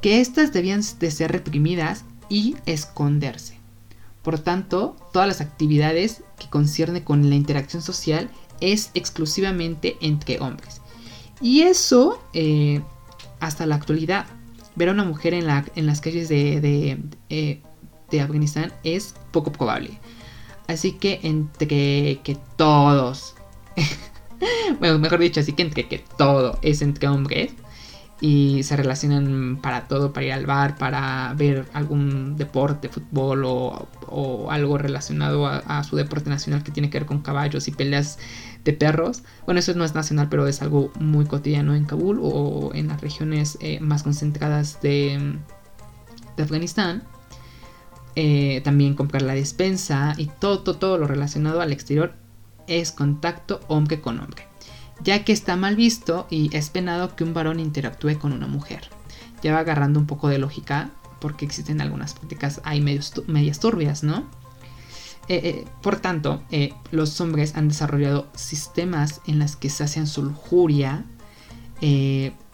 Que 0.00 0.20
éstas 0.20 0.52
debían 0.52 0.82
de 0.98 1.10
ser 1.10 1.32
reprimidas 1.32 2.04
y 2.28 2.56
esconderse. 2.66 3.58
Por 4.22 4.38
tanto, 4.38 4.96
todas 5.12 5.28
las 5.28 5.40
actividades 5.40 6.22
que 6.38 6.48
conciernen 6.50 7.02
con 7.02 7.28
la 7.28 7.36
interacción 7.36 7.82
social 7.82 8.28
es 8.60 8.90
exclusivamente 8.94 9.96
entre 10.00 10.40
hombres. 10.40 10.80
Y 11.40 11.62
eso 11.62 12.20
eh, 12.32 12.82
hasta 13.40 13.66
la 13.66 13.76
actualidad. 13.76 14.26
Ver 14.74 14.88
a 14.88 14.92
una 14.92 15.04
mujer 15.04 15.32
en, 15.34 15.46
la, 15.46 15.64
en 15.74 15.86
las 15.86 16.00
calles 16.00 16.28
de, 16.28 16.60
de, 16.60 16.98
eh, 17.30 17.62
de, 18.10 18.20
Afganistán 18.20 18.72
es 18.84 19.14
poco 19.30 19.52
probable. 19.52 19.98
Así 20.68 20.92
que 20.92 21.20
entre 21.22 22.20
que 22.22 22.36
todos, 22.56 23.34
bueno, 24.80 24.98
mejor 24.98 25.20
dicho, 25.20 25.40
así 25.40 25.52
que 25.52 25.62
entre 25.62 25.88
que 25.88 26.04
todo 26.18 26.58
es 26.62 26.82
entre 26.82 27.08
hombres 27.08 27.52
y 28.20 28.62
se 28.62 28.76
relacionan 28.76 29.58
para 29.60 29.88
todo, 29.88 30.12
para 30.12 30.26
ir 30.26 30.32
al 30.32 30.46
bar, 30.46 30.78
para 30.78 31.34
ver 31.36 31.66
algún 31.74 32.36
deporte, 32.36 32.88
fútbol 32.88 33.44
o, 33.44 33.88
o 34.08 34.50
algo 34.50 34.78
relacionado 34.78 35.46
a, 35.46 35.84
su 35.84 35.96
deporte 35.96 36.30
nacional 36.30 36.62
que 36.62 36.72
tiene 36.72 36.88
que 36.88 36.98
ver 36.98 37.06
con 37.06 37.20
caballos 37.20 37.68
y 37.68 37.72
peleas 37.72 38.18
de 38.64 38.72
perros. 38.72 39.22
Bueno, 39.44 39.60
eso 39.60 39.74
no 39.74 39.84
es 39.84 39.94
nacional, 39.94 40.28
pero 40.30 40.46
es 40.46 40.62
algo 40.62 40.90
muy 40.98 41.26
cotidiano 41.26 41.74
en 41.74 41.84
Kabul 41.84 42.18
o 42.22 42.70
en 42.74 42.88
las 42.88 43.00
regiones 43.00 43.58
eh, 43.60 43.80
más 43.80 44.02
concentradas 44.02 44.80
de, 44.80 45.36
de 46.36 46.42
Afganistán. 46.42 47.02
Eh, 48.18 48.62
también 48.64 48.94
comprar 48.94 49.20
la 49.20 49.34
despensa 49.34 50.14
y 50.16 50.30
todo, 50.40 50.62
todo, 50.62 50.96
lo 50.96 51.06
relacionado 51.06 51.60
al 51.60 51.70
exterior 51.70 52.14
es 52.66 52.90
contacto 52.90 53.60
hombre 53.68 54.00
con 54.00 54.18
hombre, 54.20 54.46
ya 55.02 55.22
que 55.22 55.34
está 55.34 55.54
mal 55.54 55.76
visto 55.76 56.26
y 56.30 56.48
es 56.56 56.70
penado 56.70 57.14
que 57.14 57.24
un 57.24 57.34
varón 57.34 57.60
interactúe 57.60 58.18
con 58.18 58.32
una 58.32 58.46
mujer. 58.46 58.88
Ya 59.42 59.52
va 59.52 59.58
agarrando 59.58 60.00
un 60.00 60.06
poco 60.06 60.28
de 60.28 60.38
lógica 60.38 60.90
porque 61.20 61.44
existen 61.44 61.82
algunas 61.82 62.14
prácticas 62.14 62.62
hay 62.64 62.80
medias 62.80 63.60
turbias, 63.60 64.02
¿no? 64.02 64.20
Eh, 65.28 65.40
eh, 65.44 65.64
por 65.82 65.96
tanto, 65.96 66.42
los 66.92 67.20
hombres 67.20 67.54
han 67.54 67.68
desarrollado 67.68 68.28
sistemas 68.34 69.20
en 69.26 69.40
los 69.40 69.56
que 69.56 69.68
se 69.68 69.84
hacen 69.84 70.06
su 70.06 70.22
lujuria, 70.22 71.04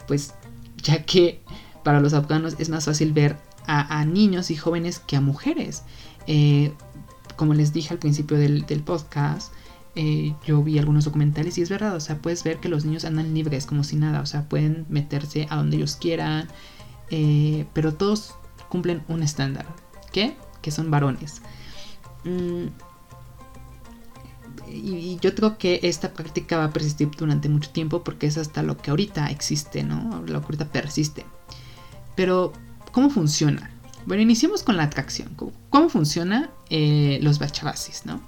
pues 0.07 0.33
ya 0.75 1.05
que 1.05 1.41
para 1.85 2.01
los 2.01 2.13
afganos 2.13 2.55
es 2.59 2.67
más 2.67 2.83
fácil 2.83 3.13
ver 3.13 3.37
a, 3.65 4.05
niños 4.05 4.51
y 4.51 4.55
jóvenes 4.55 4.99
que 4.99 5.15
a 5.15 5.21
mujeres. 5.21 5.83
como 7.35 7.53
les 7.53 7.73
dije 7.73 7.93
al 7.93 7.99
principio 7.99 8.37
del, 8.37 8.65
podcast, 8.85 9.53
yo 10.45 10.63
vi 10.63 10.79
algunos 10.79 11.05
documentales 11.05 11.57
y 11.57 11.61
es 11.61 11.69
verdad, 11.69 11.95
o 11.95 11.99
sea, 11.99 12.17
puedes 12.17 12.43
ver 12.43 12.57
que 12.59 12.69
los 12.69 12.85
niños 12.85 13.05
andan 13.05 13.33
libres 13.33 13.65
como 13.65 13.83
si 13.83 13.95
nada, 13.95 14.21
o 14.21 14.25
sea, 14.25 14.49
pueden 14.49 14.85
meterse 14.89 15.47
a 15.49 15.57
donde 15.57 15.77
ellos 15.77 15.95
quieran, 15.95 16.47
pero 17.73 17.93
todos 17.93 18.35
cumplen 18.69 19.03
un 19.07 19.23
estándar, 19.23 19.65
¿qué? 20.11 20.35
Que 20.61 20.71
son 20.71 20.89
varones. 20.89 21.41
Mm, 22.23 22.67
y, 24.67 25.17
yo 25.21 25.35
creo 25.35 25.57
que 25.57 25.79
esta 25.83 26.13
práctica 26.13 26.57
va 26.57 26.65
a 26.65 26.71
persistir 26.71 27.09
durante 27.11 27.49
mucho 27.49 27.69
tiempo 27.69 28.03
porque 28.03 28.27
es 28.27 28.37
hasta 28.37 28.63
lo 28.63 28.77
que 28.77 28.91
ahorita 28.91 29.29
existe, 29.29 29.83
¿no? 29.83 30.21
Lo 30.25 30.39
que 30.39 30.45
ahorita 30.45 30.71
persiste. 30.71 31.25
Pero, 32.15 32.53
¿cómo 32.93 33.09
funciona? 33.09 33.69
Bueno, 34.05 34.23
iniciemos 34.23 34.63
con 34.63 34.77
la 34.77 34.83
atracción. 34.83 35.35
¿Cómo, 35.69 35.89
funciona 35.89 36.49
eh, 36.69 37.19
los 37.21 37.39
bachabasis, 37.39 38.05
no? 38.05 38.21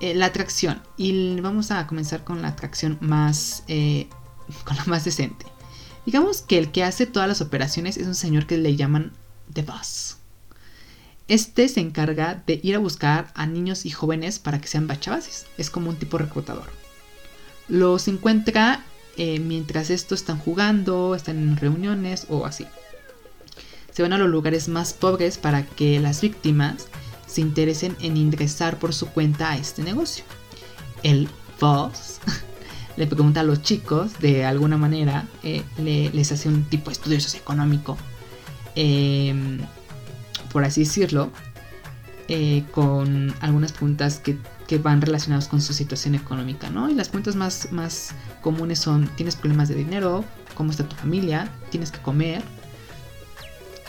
Eh, 0.00 0.14
la 0.14 0.26
atracción. 0.26 0.82
Y 0.96 1.40
vamos 1.40 1.70
a 1.70 1.86
comenzar 1.86 2.24
con 2.24 2.42
la 2.42 2.48
atracción 2.48 2.98
más. 3.00 3.62
Eh, 3.68 4.08
con 4.64 4.76
la 4.76 4.84
más 4.86 5.04
decente. 5.04 5.46
Digamos 6.04 6.40
que 6.40 6.58
el 6.58 6.70
que 6.70 6.84
hace 6.84 7.06
todas 7.06 7.28
las 7.28 7.40
operaciones 7.40 7.96
es 7.96 8.06
un 8.06 8.14
señor 8.14 8.46
que 8.46 8.58
le 8.58 8.76
llaman 8.76 9.12
The 9.52 9.62
Boss. 9.62 10.18
Este 11.28 11.68
se 11.68 11.80
encarga 11.80 12.42
de 12.46 12.60
ir 12.62 12.76
a 12.76 12.78
buscar 12.78 13.32
a 13.34 13.46
niños 13.46 13.84
y 13.84 13.90
jóvenes 13.90 14.38
para 14.38 14.60
que 14.60 14.68
sean 14.68 14.86
bachabases. 14.86 15.46
Es 15.58 15.70
como 15.70 15.90
un 15.90 15.96
tipo 15.96 16.18
reclutador. 16.18 16.70
Los 17.68 18.06
encuentra 18.06 18.84
mientras 19.16 19.90
estos 19.90 20.20
están 20.20 20.38
jugando, 20.38 21.16
están 21.16 21.38
en 21.38 21.56
reuniones 21.56 22.26
o 22.28 22.46
así. 22.46 22.66
Se 23.96 24.02
van 24.02 24.12
a 24.12 24.18
los 24.18 24.28
lugares 24.28 24.68
más 24.68 24.92
pobres 24.92 25.38
para 25.38 25.64
que 25.64 25.98
las 26.00 26.20
víctimas 26.20 26.88
se 27.26 27.40
interesen 27.40 27.96
en 28.02 28.18
ingresar 28.18 28.78
por 28.78 28.92
su 28.92 29.06
cuenta 29.06 29.52
a 29.52 29.56
este 29.56 29.82
negocio. 29.82 30.22
El 31.02 31.30
boss 31.58 32.20
le 32.98 33.06
pregunta 33.06 33.40
a 33.40 33.42
los 33.42 33.62
chicos, 33.62 34.18
de 34.18 34.44
alguna 34.44 34.76
manera, 34.76 35.26
eh, 35.42 35.62
les 35.78 36.30
hace 36.30 36.46
un 36.46 36.64
tipo 36.64 36.90
de 36.90 36.92
estudio 36.92 37.18
socioeconómico, 37.22 37.96
em, 38.74 39.60
por 40.52 40.64
así 40.64 40.82
decirlo, 40.82 41.30
eh, 42.28 42.64
con 42.72 43.34
algunas 43.40 43.72
preguntas 43.72 44.20
que, 44.20 44.36
van 44.76 45.00
relacionadas 45.00 45.48
con 45.48 45.62
su 45.62 45.72
situación 45.72 46.14
económica, 46.14 46.68
¿no? 46.68 46.90
Y 46.90 46.94
las 46.94 47.08
preguntas 47.08 47.34
más, 47.34 47.72
más 47.72 48.10
comunes 48.42 48.78
son, 48.78 49.08
¿tienes 49.16 49.36
problemas 49.36 49.70
de 49.70 49.74
dinero? 49.74 50.22
¿Cómo 50.54 50.70
está 50.70 50.86
tu 50.86 50.96
familia? 50.96 51.48
¿Tienes 51.70 51.90
que 51.90 52.00
comer? 52.00 52.42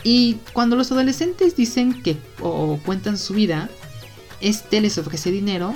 Y 0.04 0.38
cuando 0.52 0.76
los 0.76 0.92
adolescentes 0.92 1.56
dicen 1.56 2.02
que 2.02 2.16
o 2.40 2.78
cuentan 2.84 3.18
su 3.18 3.34
vida, 3.34 3.68
este 4.40 4.80
les 4.80 4.96
ofrece 4.98 5.30
dinero 5.30 5.74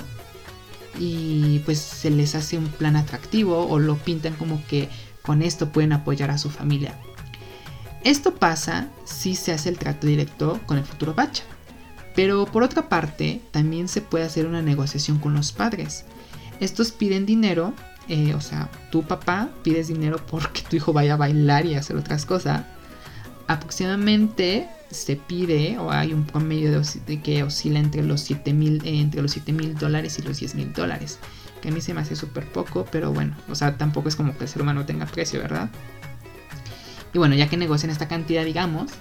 y 0.99 1.59
pues 1.59 1.79
se 1.79 2.09
les 2.09 2.35
hace 2.35 2.57
un 2.57 2.67
plan 2.67 2.95
atractivo 2.95 3.67
o 3.67 3.79
lo 3.79 3.97
pintan 3.97 4.33
como 4.35 4.65
que 4.67 4.89
con 5.21 5.41
esto 5.41 5.69
pueden 5.71 5.93
apoyar 5.93 6.31
a 6.31 6.37
su 6.37 6.49
familia. 6.49 6.97
Esto 8.03 8.35
pasa 8.35 8.89
si 9.05 9.35
se 9.35 9.53
hace 9.53 9.69
el 9.69 9.77
trato 9.77 10.07
directo 10.07 10.59
con 10.65 10.77
el 10.77 10.83
futuro 10.83 11.13
bacha. 11.13 11.43
Pero 12.15 12.45
por 12.45 12.63
otra 12.63 12.89
parte, 12.89 13.41
también 13.51 13.87
se 13.87 14.01
puede 14.01 14.25
hacer 14.25 14.45
una 14.45 14.61
negociación 14.61 15.19
con 15.19 15.33
los 15.33 15.51
padres. 15.51 16.05
Estos 16.59 16.91
piden 16.91 17.25
dinero, 17.25 17.73
eh, 18.07 18.35
o 18.35 18.41
sea, 18.41 18.69
tu 18.91 19.03
papá 19.03 19.49
pides 19.63 19.87
dinero 19.87 20.19
porque 20.29 20.61
tu 20.69 20.75
hijo 20.75 20.93
vaya 20.93 21.13
a 21.13 21.17
bailar 21.17 21.65
y 21.65 21.75
hacer 21.75 21.95
otras 21.95 22.25
cosas. 22.25 22.65
Aproximadamente 23.47 24.67
se 24.93 25.15
pide 25.15 25.77
o 25.79 25.91
hay 25.91 26.13
un 26.13 26.25
promedio 26.25 26.81
de, 26.81 27.21
que 27.21 27.43
oscila 27.43 27.79
entre 27.79 28.03
los 28.03 28.21
7 28.21 28.53
mil 28.53 28.81
eh, 28.85 28.99
entre 28.99 29.21
los 29.21 29.31
7 29.31 29.51
mil 29.51 29.75
dólares 29.75 30.19
y 30.19 30.21
los 30.21 30.39
10 30.39 30.55
mil 30.55 30.71
dólares 30.73 31.19
que 31.61 31.69
a 31.69 31.71
mí 31.71 31.81
se 31.81 31.93
me 31.93 32.01
hace 32.01 32.15
súper 32.15 32.45
poco 32.45 32.85
pero 32.91 33.11
bueno 33.11 33.35
o 33.49 33.55
sea 33.55 33.77
tampoco 33.77 34.09
es 34.09 34.15
como 34.15 34.37
que 34.37 34.43
el 34.43 34.49
ser 34.49 34.61
humano 34.61 34.85
tenga 34.85 35.05
precio 35.05 35.39
verdad 35.39 35.69
y 37.13 37.17
bueno 37.17 37.35
ya 37.35 37.49
que 37.49 37.57
negocian 37.57 37.89
esta 37.89 38.07
cantidad 38.07 38.45
digamos 38.45 38.91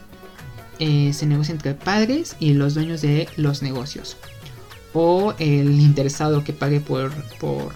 eh, 0.78 1.12
se 1.12 1.26
negocia 1.26 1.52
entre 1.52 1.74
padres 1.74 2.36
y 2.40 2.54
los 2.54 2.74
dueños 2.74 3.02
de 3.02 3.28
los 3.36 3.62
negocios 3.62 4.16
o 4.94 5.34
el 5.38 5.78
interesado 5.80 6.42
que 6.42 6.52
pague 6.52 6.80
por 6.80 7.12
por, 7.38 7.74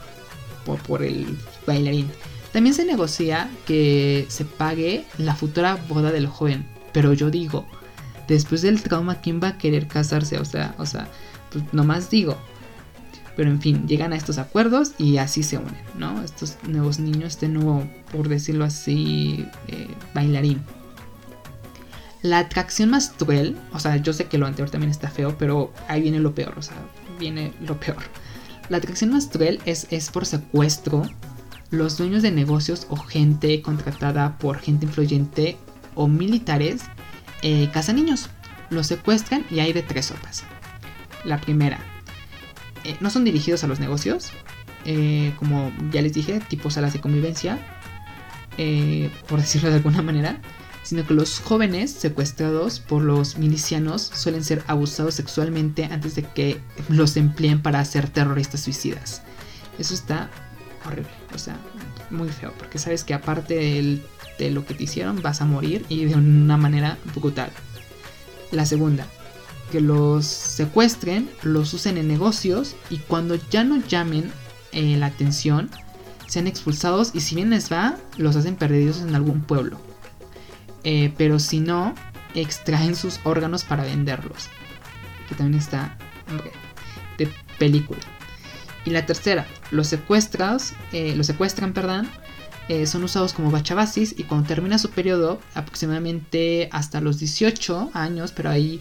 por, 0.64 0.78
por 0.78 1.02
el 1.02 1.36
bailarín 1.66 2.10
también 2.56 2.72
se 2.72 2.86
negocia 2.86 3.50
que 3.66 4.24
se 4.30 4.46
pague 4.46 5.04
la 5.18 5.34
futura 5.34 5.76
boda 5.88 6.10
del 6.10 6.26
joven 6.26 6.66
pero 6.90 7.12
yo 7.12 7.30
digo 7.30 7.66
después 8.28 8.62
del 8.62 8.82
trauma, 8.82 9.20
¿quién 9.20 9.42
va 9.42 9.48
a 9.48 9.58
querer 9.58 9.86
casarse? 9.88 10.38
O 10.38 10.44
sea, 10.46 10.74
o 10.78 10.86
sea, 10.86 11.08
pues 11.52 11.64
nomás 11.74 12.08
digo. 12.08 12.38
Pero 13.36 13.50
en 13.50 13.60
fin, 13.60 13.86
llegan 13.86 14.14
a 14.14 14.16
estos 14.16 14.38
acuerdos 14.38 14.92
y 14.96 15.18
así 15.18 15.42
se 15.42 15.58
unen, 15.58 15.82
¿no? 15.98 16.22
Estos 16.22 16.56
nuevos 16.66 16.98
niños, 16.98 17.34
este 17.34 17.48
nuevo, 17.48 17.86
por 18.10 18.30
decirlo 18.30 18.64
así, 18.64 19.46
eh, 19.68 19.88
bailarín. 20.14 20.62
La 22.22 22.38
atracción 22.38 22.88
más 22.88 23.10
cruel, 23.10 23.58
o 23.74 23.78
sea, 23.78 23.96
yo 23.98 24.14
sé 24.14 24.24
que 24.24 24.38
lo 24.38 24.46
anterior 24.46 24.70
también 24.70 24.90
está 24.90 25.10
feo, 25.10 25.36
pero 25.38 25.70
ahí 25.86 26.00
viene 26.00 26.18
lo 26.18 26.34
peor, 26.34 26.54
o 26.56 26.62
sea, 26.62 26.76
viene 27.18 27.52
lo 27.60 27.78
peor. 27.78 28.02
La 28.70 28.78
atracción 28.78 29.10
más 29.10 29.26
cruel 29.26 29.60
es, 29.66 29.86
es 29.90 30.08
por 30.08 30.24
secuestro. 30.24 31.02
Los 31.70 31.98
dueños 31.98 32.22
de 32.22 32.30
negocios 32.30 32.86
o 32.90 32.96
gente 32.96 33.60
contratada 33.62 34.38
por 34.38 34.58
gente 34.58 34.86
influyente 34.86 35.56
o 35.94 36.06
militares 36.06 36.82
eh, 37.42 37.70
casa 37.72 37.92
niños. 37.92 38.28
Los 38.70 38.86
secuestran 38.86 39.44
y 39.50 39.60
hay 39.60 39.72
de 39.72 39.82
tres 39.82 40.06
sopas. 40.06 40.44
La 41.24 41.40
primera, 41.40 41.78
eh, 42.84 42.96
no 43.00 43.10
son 43.10 43.24
dirigidos 43.24 43.64
a 43.64 43.66
los 43.66 43.80
negocios, 43.80 44.30
eh, 44.84 45.32
como 45.38 45.72
ya 45.90 46.02
les 46.02 46.12
dije, 46.12 46.40
tipo 46.48 46.70
salas 46.70 46.92
de 46.92 47.00
convivencia, 47.00 47.58
por 49.28 49.40
decirlo 49.40 49.68
de 49.70 49.76
alguna 49.76 50.02
manera, 50.02 50.40
sino 50.82 51.04
que 51.04 51.14
los 51.14 51.40
jóvenes 51.40 51.90
secuestrados 51.90 52.78
por 52.78 53.02
los 53.02 53.38
milicianos 53.38 54.02
suelen 54.02 54.44
ser 54.44 54.62
abusados 54.68 55.14
sexualmente 55.14 55.84
antes 55.84 56.14
de 56.14 56.22
que 56.22 56.60
los 56.88 57.16
empleen 57.16 57.60
para 57.60 57.80
hacer 57.80 58.08
terroristas 58.08 58.60
suicidas. 58.60 59.22
Eso 59.78 59.94
está 59.94 60.30
horrible, 60.84 61.10
o 61.36 61.38
sea, 61.38 61.56
muy 62.10 62.28
feo, 62.28 62.52
porque 62.58 62.78
sabes 62.78 63.04
que 63.04 63.14
aparte 63.14 63.54
de 64.38 64.50
lo 64.50 64.66
que 64.66 64.74
te 64.74 64.84
hicieron, 64.84 65.22
vas 65.22 65.40
a 65.40 65.44
morir 65.44 65.84
y 65.88 66.04
de 66.04 66.14
una 66.14 66.56
manera 66.56 66.98
brutal. 67.14 67.50
La 68.50 68.66
segunda, 68.66 69.06
que 69.70 69.80
los 69.80 70.26
secuestren, 70.26 71.30
los 71.42 71.72
usen 71.74 71.98
en 71.98 72.08
negocios 72.08 72.76
y 72.90 72.98
cuando 72.98 73.36
ya 73.50 73.64
no 73.64 73.76
llamen 73.86 74.30
eh, 74.72 74.96
la 74.96 75.06
atención, 75.06 75.70
sean 76.26 76.46
expulsados 76.46 77.12
y 77.14 77.20
si 77.20 77.34
bien 77.34 77.50
les 77.50 77.70
va, 77.70 77.96
los 78.16 78.36
hacen 78.36 78.56
perdidos 78.56 79.00
en 79.00 79.14
algún 79.14 79.42
pueblo. 79.42 79.78
Eh, 80.84 81.12
pero 81.16 81.38
si 81.38 81.60
no, 81.60 81.94
extraen 82.34 82.94
sus 82.94 83.20
órganos 83.24 83.64
para 83.64 83.84
venderlos. 83.84 84.48
Que 85.28 85.34
también 85.34 85.60
está 85.60 85.96
de 87.18 87.28
película. 87.58 88.00
Y 88.84 88.90
la 88.90 89.04
tercera, 89.04 89.46
los 89.70 89.88
secuestras, 89.88 90.74
eh, 90.92 91.14
los 91.16 91.26
secuestran, 91.26 91.72
perdón, 91.72 92.08
eh, 92.68 92.86
son 92.86 93.04
usados 93.04 93.32
como 93.32 93.50
bachabasis 93.50 94.14
y 94.18 94.24
cuando 94.24 94.48
termina 94.48 94.78
su 94.78 94.90
periodo, 94.90 95.40
aproximadamente 95.54 96.68
hasta 96.72 97.00
los 97.00 97.18
18 97.18 97.90
años, 97.94 98.32
pero 98.32 98.50
hay 98.50 98.80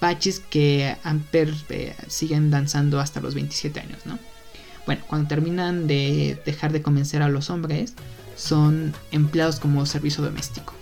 bachis 0.00 0.40
que 0.40 0.96
eh, 1.32 1.96
siguen 2.08 2.50
danzando 2.50 2.98
hasta 2.98 3.20
los 3.20 3.34
27 3.34 3.80
años, 3.80 4.06
¿no? 4.06 4.18
Bueno, 4.86 5.02
cuando 5.06 5.28
terminan 5.28 5.86
de 5.86 6.40
dejar 6.46 6.72
de 6.72 6.80
convencer 6.80 7.20
a 7.20 7.28
los 7.28 7.50
hombres, 7.50 7.94
son 8.36 8.94
empleados 9.10 9.58
como 9.58 9.84
servicio 9.84 10.22
doméstico. 10.22 10.72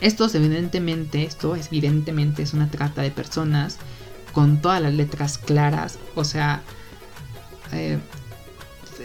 Estos 0.00 0.34
evidentemente, 0.34 1.24
esto 1.24 1.56
es 1.56 1.68
evidentemente 1.68 2.42
es 2.42 2.54
una 2.54 2.70
trata 2.70 3.02
de 3.02 3.10
personas 3.10 3.78
con 4.32 4.60
todas 4.60 4.80
las 4.80 4.94
letras 4.94 5.38
claras, 5.38 5.98
o 6.14 6.24
sea, 6.24 6.62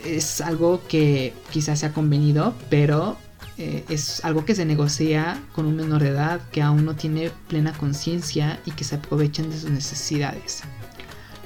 es 0.06 0.42
algo 0.42 0.82
que 0.88 1.34
quizás 1.52 1.80
sea 1.80 1.94
convenido, 1.94 2.54
pero 2.70 3.18
eh, 3.58 3.86
es 3.90 4.24
algo 4.26 4.46
que 4.46 4.56
se 4.56 4.66
negocia 4.66 5.42
con 5.54 5.66
un 5.66 5.76
menor 5.78 6.04
de 6.04 6.10
edad 6.10 6.42
que 6.52 6.62
aún 6.62 6.86
no 6.86 6.96
tiene 6.96 7.32
plena 7.48 7.74
conciencia 7.74 8.60
y 8.66 8.72
que 8.72 8.84
se 8.84 8.96
aprovechan 8.96 9.50
de 9.50 9.58
sus 9.58 9.70
necesidades. 9.70 10.64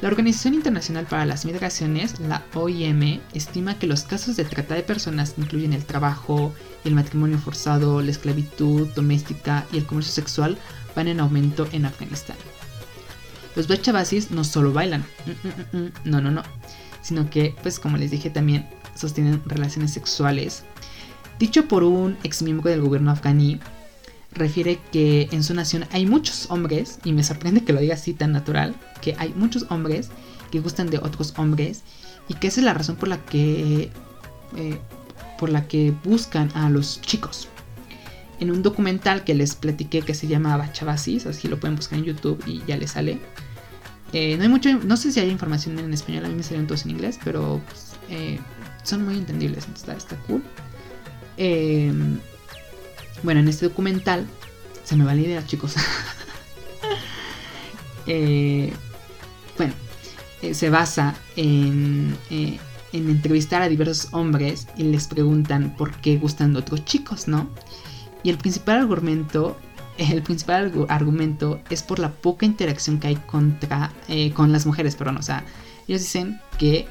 La 0.01 0.07
Organización 0.07 0.53
Internacional 0.53 1.05
para 1.05 1.25
las 1.25 1.45
Migraciones, 1.45 2.19
la 2.21 2.41
OIM, 2.53 3.19
estima 3.33 3.77
que 3.77 3.85
los 3.85 4.03
casos 4.03 4.37
de 4.37 4.45
trata 4.45 4.75
de 4.75 4.81
personas 4.81 5.33
incluyen 5.37 5.73
el 5.73 5.83
trabajo, 5.83 6.53
el 6.85 6.95
matrimonio 6.95 7.37
forzado, 7.37 8.01
la 8.01 8.09
esclavitud 8.09 8.87
doméstica 8.95 9.65
y 9.73 9.77
el 9.77 9.85
comercio 9.85 10.13
sexual 10.13 10.57
van 10.95 11.09
en 11.09 11.19
aumento 11.19 11.67
en 11.73 11.85
Afganistán. 11.85 12.37
Los 13.57 13.67
bachabasis 13.67 14.31
no 14.31 14.45
solo 14.45 14.71
bailan, 14.71 15.03
mm, 15.25 15.77
mm, 15.77 15.83
mm, 15.83 15.91
no, 16.05 16.21
no, 16.21 16.31
no, 16.31 16.43
sino 17.01 17.29
que, 17.29 17.55
pues 17.61 17.79
como 17.79 17.97
les 17.97 18.11
dije 18.11 18.29
también, 18.29 18.67
sostienen 18.95 19.41
relaciones 19.45 19.91
sexuales. 19.91 20.63
Dicho 21.39 21.67
por 21.67 21.83
un 21.83 22.17
ex 22.23 22.41
miembro 22.41 22.69
del 22.69 22.81
gobierno 22.81 23.11
afganí, 23.11 23.59
refiere 24.31 24.79
que 24.91 25.29
en 25.31 25.43
su 25.43 25.53
nación 25.53 25.85
hay 25.91 26.05
muchos 26.05 26.49
hombres, 26.49 26.99
y 27.03 27.13
me 27.13 27.23
sorprende 27.23 27.63
que 27.63 27.73
lo 27.73 27.79
diga 27.79 27.95
así 27.95 28.13
tan 28.13 28.31
natural, 28.31 28.75
que 29.01 29.15
hay 29.17 29.33
muchos 29.35 29.65
hombres 29.69 30.09
que 30.51 30.59
gustan 30.59 30.89
de 30.89 30.97
otros 30.97 31.33
hombres 31.37 31.83
y 32.27 32.33
que 32.35 32.47
esa 32.47 32.61
es 32.61 32.65
la 32.65 32.73
razón 32.73 32.95
por 32.95 33.07
la 33.07 33.23
que 33.25 33.91
eh, 34.55 34.77
por 35.37 35.49
la 35.49 35.67
que 35.67 35.93
buscan 36.03 36.51
a 36.53 36.69
los 36.69 37.01
chicos. 37.01 37.47
En 38.39 38.51
un 38.51 38.61
documental 38.61 39.23
que 39.23 39.33
les 39.33 39.55
platiqué 39.55 40.01
que 40.01 40.13
se 40.13 40.27
llama 40.27 40.57
Bachabasis, 40.57 41.25
así 41.25 41.47
lo 41.47 41.59
pueden 41.59 41.75
buscar 41.75 41.99
en 41.99 42.05
YouTube 42.05 42.41
y 42.45 42.61
ya 42.65 42.77
les 42.77 42.91
sale. 42.91 43.19
Eh, 44.11 44.35
no 44.37 44.43
hay 44.43 44.49
mucho, 44.49 44.69
no 44.79 44.97
sé 44.97 45.11
si 45.11 45.19
hay 45.19 45.29
información 45.29 45.77
en 45.77 45.93
español, 45.93 46.25
a 46.25 46.29
mí 46.29 46.35
me 46.35 46.43
salieron 46.43 46.67
todos 46.67 46.85
en 46.85 46.91
inglés, 46.91 47.19
pero 47.23 47.61
pues, 47.67 47.93
eh, 48.09 48.39
son 48.83 49.05
muy 49.05 49.17
entendibles, 49.17 49.67
está, 49.75 49.93
está 49.93 50.15
cool. 50.27 50.41
Eh, 51.37 51.93
bueno, 53.21 53.39
en 53.41 53.47
este 53.47 53.67
documental, 53.67 54.25
se 54.83 54.95
me 54.95 55.05
va 55.05 55.13
la 55.13 55.21
idea, 55.21 55.45
chicos. 55.45 55.75
bueno, 59.57 59.73
se 60.51 60.69
basa 60.71 61.15
en, 61.35 62.15
en 62.31 62.59
entrevistar 62.93 63.61
a 63.61 63.69
diversos 63.69 64.07
hombres 64.11 64.67
y 64.75 64.83
les 64.83 65.05
preguntan 65.07 65.75
por 65.75 65.91
qué 65.97 66.17
gustan 66.17 66.53
de 66.53 66.59
otros 66.59 66.83
chicos, 66.85 67.27
¿no? 67.27 67.47
Y 68.23 68.29
el 68.31 68.37
principal 68.37 68.79
argumento, 68.79 69.57
el 69.99 70.21
principal 70.23 70.87
argumento 70.87 71.59
es 71.69 71.83
por 71.83 71.99
la 71.99 72.11
poca 72.11 72.45
interacción 72.45 72.99
que 72.99 73.07
hay 73.07 73.15
contra, 73.15 73.91
eh, 74.07 74.31
con 74.31 74.51
las 74.51 74.65
mujeres, 74.65 74.95
perdón, 74.95 75.17
o 75.17 75.21
sea, 75.21 75.43
ellos 75.87 76.01
dicen 76.01 76.39
que 76.57 76.87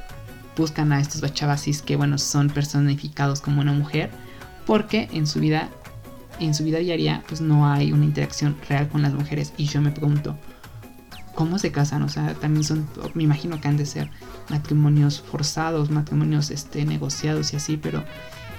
buscan 0.56 0.92
a 0.92 1.00
estos 1.00 1.20
bachabasis 1.20 1.82
que, 1.82 1.96
bueno, 1.96 2.18
son 2.18 2.50
personificados 2.50 3.40
como 3.40 3.60
una 3.60 3.72
mujer, 3.72 4.10
porque 4.66 5.08
en 5.12 5.26
su 5.26 5.40
vida, 5.40 5.70
en 6.40 6.54
su 6.54 6.64
vida 6.64 6.78
diaria, 6.78 7.22
pues 7.28 7.40
no 7.40 7.70
hay 7.70 7.92
una 7.92 8.04
interacción 8.04 8.56
real 8.68 8.88
con 8.88 9.02
las 9.02 9.14
mujeres. 9.14 9.52
Y 9.56 9.66
yo 9.66 9.80
me 9.80 9.92
pregunto, 9.92 10.36
¿cómo 11.34 11.58
se 11.58 11.72
casan? 11.72 12.02
O 12.02 12.08
sea, 12.08 12.34
también 12.34 12.64
son, 12.64 12.88
me 13.14 13.22
imagino 13.22 13.60
que 13.60 13.68
han 13.68 13.76
de 13.76 13.86
ser 13.86 14.10
matrimonios 14.50 15.20
forzados, 15.20 15.90
matrimonios 15.90 16.50
este, 16.50 16.84
negociados 16.84 17.52
y 17.52 17.56
así, 17.56 17.76
pero 17.76 18.04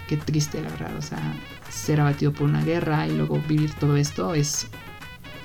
qué 0.10 0.18
triste 0.18 0.60
la 0.60 0.70
verdad, 0.70 0.98
o 0.98 1.04
sea, 1.04 1.22
ser 1.70 2.02
abatido 2.02 2.34
por 2.34 2.50
una 2.50 2.64
guerra 2.64 3.08
y 3.08 3.16
luego 3.16 3.40
vivir 3.48 3.72
todo 3.76 3.96
esto 3.96 4.34
es, 4.34 4.66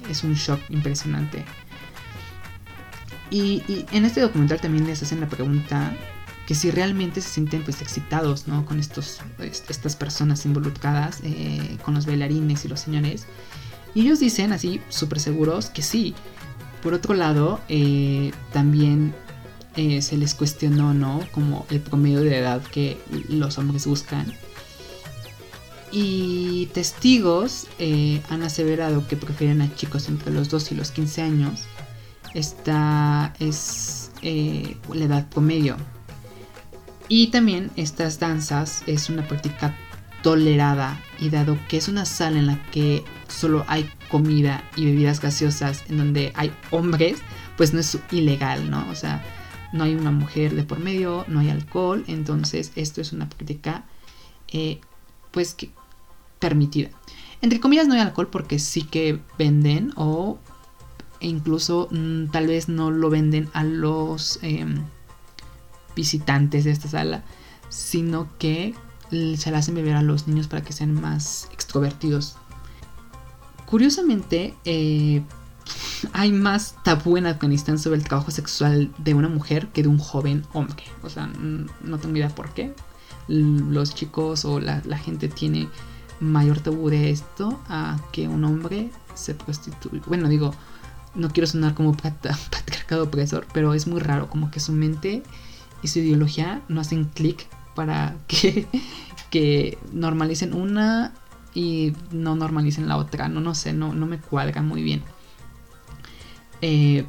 es 0.09 0.25
un 0.25 0.33
shock 0.35 0.59
impresionante. 0.71 1.45
Y, 3.31 3.63
en 3.93 4.07
este 4.07 4.23
documental 4.23 4.61
también 4.61 4.87
les 4.87 5.03
hacen 5.03 5.21
la 5.21 5.29
pregunta 5.29 5.95
que 6.47 6.55
si 6.55 6.71
realmente 6.71 7.21
se 7.21 7.29
sienten 7.29 7.63
pues 7.63 7.83
excitados, 7.83 8.49
¿no? 8.49 8.65
Con 8.65 8.81
estos, 8.81 9.21
estas 9.39 9.97
personas 9.97 10.47
involucradas, 10.47 11.21
eh, 11.25 11.77
con 11.85 11.95
los 11.95 12.07
bailarines 12.07 12.65
y 12.65 12.69
los 12.69 12.81
señores. 12.81 13.27
Y 13.95 14.03
ellos 14.03 14.19
dicen 14.19 14.53
así, 14.53 14.81
súper 14.89 15.21
seguros, 15.21 15.67
que 15.67 15.83
sí. 15.83 16.15
Por 16.83 16.95
otro 16.95 17.13
lado, 17.15 17.61
eh, 17.69 18.33
también 18.53 19.15
eh, 19.77 20.01
se 20.01 20.17
les 20.17 20.35
cuestionó, 20.35 20.95
¿no? 20.95 21.21
Como 21.33 21.67
el 21.71 21.81
promedio 21.81 22.21
de 22.21 22.39
edad 22.39 22.63
que 22.63 22.99
los 23.29 23.59
hombres 23.59 23.87
buscan. 23.87 24.33
Y 25.97 26.67
testigos 26.75 27.69
eh, 27.79 28.21
han 28.29 28.43
aseverado 28.43 29.07
que 29.07 29.17
prefieren 29.17 29.63
a 29.63 29.73
chicos 29.77 30.09
entre 30.09 30.33
los 30.33 30.49
2 30.49 30.73
y 30.73 30.75
los 30.75 30.91
15 30.91 31.23
años. 31.23 31.67
Esta 32.35 33.33
es 33.39 34.11
eh, 34.23 34.77
la 34.93 35.05
edad 35.05 35.29
promedio. 35.29 35.77
Y 37.07 37.29
también 37.29 37.71
estas 37.77 38.19
danzas 38.19 38.83
es 38.89 39.09
una 39.09 39.29
práctica 39.29 39.77
tolerada 40.25 41.01
y 41.21 41.31
dado 41.31 41.57
que 41.69 41.77
es 41.77 41.87
una 41.87 42.07
sala 42.07 42.41
en 42.41 42.49
la 42.49 42.61
que 42.73 43.05
solo 43.29 43.65
hay 43.69 43.89
comida 44.11 44.65
y 44.75 44.87
bebidas 44.87 45.21
gaseosas 45.21 45.85
en 45.89 45.99
donde 45.99 46.33
hay 46.35 46.53
hombres, 46.73 47.19
pues 47.57 47.73
no 47.73 47.79
es 47.79 47.97
ilegal, 48.11 48.69
¿no? 48.69 48.85
O 48.91 48.97
sea, 48.97 49.23
no 49.73 49.85
hay 49.85 49.95
una 49.95 50.11
mujer 50.11 50.57
de 50.57 50.65
por 50.65 50.81
medio, 50.81 51.25
no 51.29 51.39
hay 51.39 51.51
alcohol, 51.51 52.03
entonces 52.09 52.73
esto 52.75 53.01
es 53.01 53.13
una 53.13 53.29
práctica 53.29 53.85
eh, 54.49 54.81
pues 55.31 55.55
que 55.55 55.71
permitida. 56.45 56.91
Entre 57.41 57.59
comillas 57.59 57.89
no 57.89 57.95
hay 57.95 58.01
alcohol 58.01 58.29
porque 58.29 58.59
sí 58.59 58.83
que 58.83 59.19
venden 59.39 59.93
o 59.97 60.39
incluso 61.21 61.89
mm, 61.91 62.27
tal 62.27 62.49
vez 62.49 62.69
no 62.69 62.91
lo 62.91 63.09
venden 63.09 63.49
a 63.55 63.65
los 63.65 64.39
em, 64.43 64.85
visitantes 65.97 66.65
de 66.65 66.73
esta 66.73 66.89
sala, 66.89 67.25
sino 67.71 68.29
que 68.39 68.75
se 69.11 69.51
la 69.51 69.59
hacen 69.59 69.75
beber 69.75 69.97
a 69.97 70.03
los 70.03 70.29
niños 70.29 70.49
para 70.49 70.63
que 70.63 70.75
sean 70.75 71.01
más 71.01 71.49
extrovertidos. 71.51 72.37
Curiosamente, 73.65 74.55
eh, 74.67 75.23
hay 76.13 76.31
más 76.31 76.75
tabú 76.85 77.17
en 77.17 77.27
Afganistán 77.27 77.79
sobre 77.79 77.97
el 77.97 78.05
trabajo 78.05 78.31
sexual 78.31 78.93
de 78.99 79.15
una 79.15 79.31
mujer 79.31 79.69
que 79.69 79.83
de 79.83 79.89
un 79.89 79.99
joven 79.99 80.45
hombre. 80.53 80.85
O 81.03 81.09
sea, 81.09 81.27
no 81.27 81.99
tengo 81.99 82.17
idea 82.17 82.29
por 82.29 82.53
qué. 82.53 82.75
Los 83.29 83.95
chicos 83.95 84.45
o 84.45 84.61
la 84.61 84.99
gente 84.99 85.29
tiene 85.29 85.71
mayor 86.31 86.61
tabú 86.61 86.91
de 86.91 87.11
esto 87.11 87.61
a 87.69 87.99
que 88.13 88.29
un 88.29 88.45
hombre 88.45 88.91
se 89.15 89.35
prostituye. 89.35 90.03
Bueno, 90.07 90.29
digo, 90.29 90.55
no 91.15 91.31
quiero 91.31 91.47
sonar 91.47 91.75
como 91.75 91.97
patriarcado 92.51 93.05
opresor, 93.05 93.47
pero 93.53 93.75
es 93.75 93.87
muy 93.87 94.01
raro, 94.01 94.29
como 94.29 94.51
que 94.51 94.61
su 94.61 94.73
mente 94.73 95.23
y 95.83 95.89
su 95.89 96.01
ideología 96.01 96.63
no 96.69 96.81
hacen 96.81 97.05
clic 97.05 97.47
para 97.75 98.17
que, 98.27 98.67
que 99.31 99.79
normalicen 99.93 100.55
una 100.55 101.13
y 101.55 101.93
no 102.11 102.35
normalicen 102.35 102.89
la 102.89 102.97
otra. 102.97 103.29
No, 103.29 103.41
no 103.41 103.55
sé, 103.55 103.73
no, 103.73 103.95
no 103.95 104.07
me 104.07 104.19
cuadra 104.19 104.63
muy 104.63 104.83
bien. 104.83 105.03
Eh, 106.61 107.07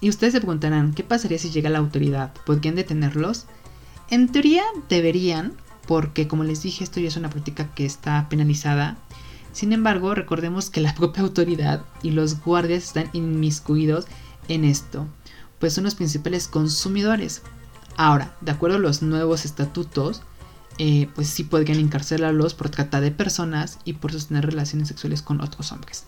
y 0.00 0.08
ustedes 0.10 0.34
se 0.34 0.40
preguntarán, 0.40 0.92
¿qué 0.92 1.02
pasaría 1.02 1.38
si 1.38 1.50
llega 1.50 1.70
la 1.70 1.78
autoridad? 1.78 2.32
¿Podrían 2.44 2.74
detenerlos? 2.74 3.46
En 4.10 4.30
teoría 4.30 4.62
deberían, 4.88 5.54
porque 5.86 6.28
como 6.28 6.44
les 6.44 6.62
dije 6.62 6.84
esto 6.84 7.00
ya 7.00 7.08
es 7.08 7.16
una 7.16 7.30
práctica 7.30 7.74
que 7.74 7.84
está 7.84 8.28
penalizada. 8.28 8.96
Sin 9.52 9.72
embargo, 9.72 10.14
recordemos 10.14 10.70
que 10.70 10.80
la 10.80 10.94
propia 10.96 11.22
autoridad 11.22 11.84
y 12.02 12.10
los 12.10 12.40
guardias 12.40 12.84
están 12.84 13.10
inmiscuidos 13.12 14.06
en 14.48 14.64
esto, 14.64 15.06
pues 15.58 15.72
son 15.72 15.84
los 15.84 15.94
principales 15.94 16.48
consumidores. 16.48 17.42
Ahora, 17.96 18.34
de 18.40 18.50
acuerdo 18.50 18.76
a 18.76 18.80
los 18.80 19.02
nuevos 19.02 19.44
estatutos, 19.44 20.22
eh, 20.78 21.08
pues 21.14 21.28
sí 21.28 21.44
podrían 21.44 21.78
encarcelarlos 21.78 22.54
por 22.54 22.68
trata 22.68 23.00
de 23.00 23.12
personas 23.12 23.78
y 23.84 23.94
por 23.94 24.10
sostener 24.12 24.46
relaciones 24.46 24.88
sexuales 24.88 25.22
con 25.22 25.40
otros 25.40 25.70
hombres. 25.70 26.04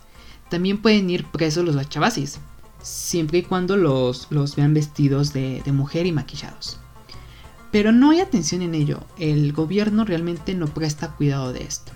También 0.51 0.83
pueden 0.83 1.09
ir 1.09 1.25
presos 1.27 1.65
los 1.65 1.77
bachabasis, 1.77 2.39
siempre 2.83 3.39
y 3.39 3.43
cuando 3.43 3.77
los, 3.77 4.27
los 4.31 4.57
vean 4.57 4.75
vestidos 4.75 5.33
de 5.33 5.62
mujer 5.73 6.07
y 6.07 6.12
maquillados. 6.12 6.81
Pero 7.77 7.93
no 7.93 8.09
hay 8.09 8.21
atención 8.21 8.62
en 8.62 8.75
ello, 8.75 9.05
el 9.19 9.53
gobierno 9.53 10.07
realmente 10.07 10.55
no 10.55 10.67
presta 10.67 11.11
cuidado 11.11 11.53
de 11.53 11.65
esto. 11.65 11.93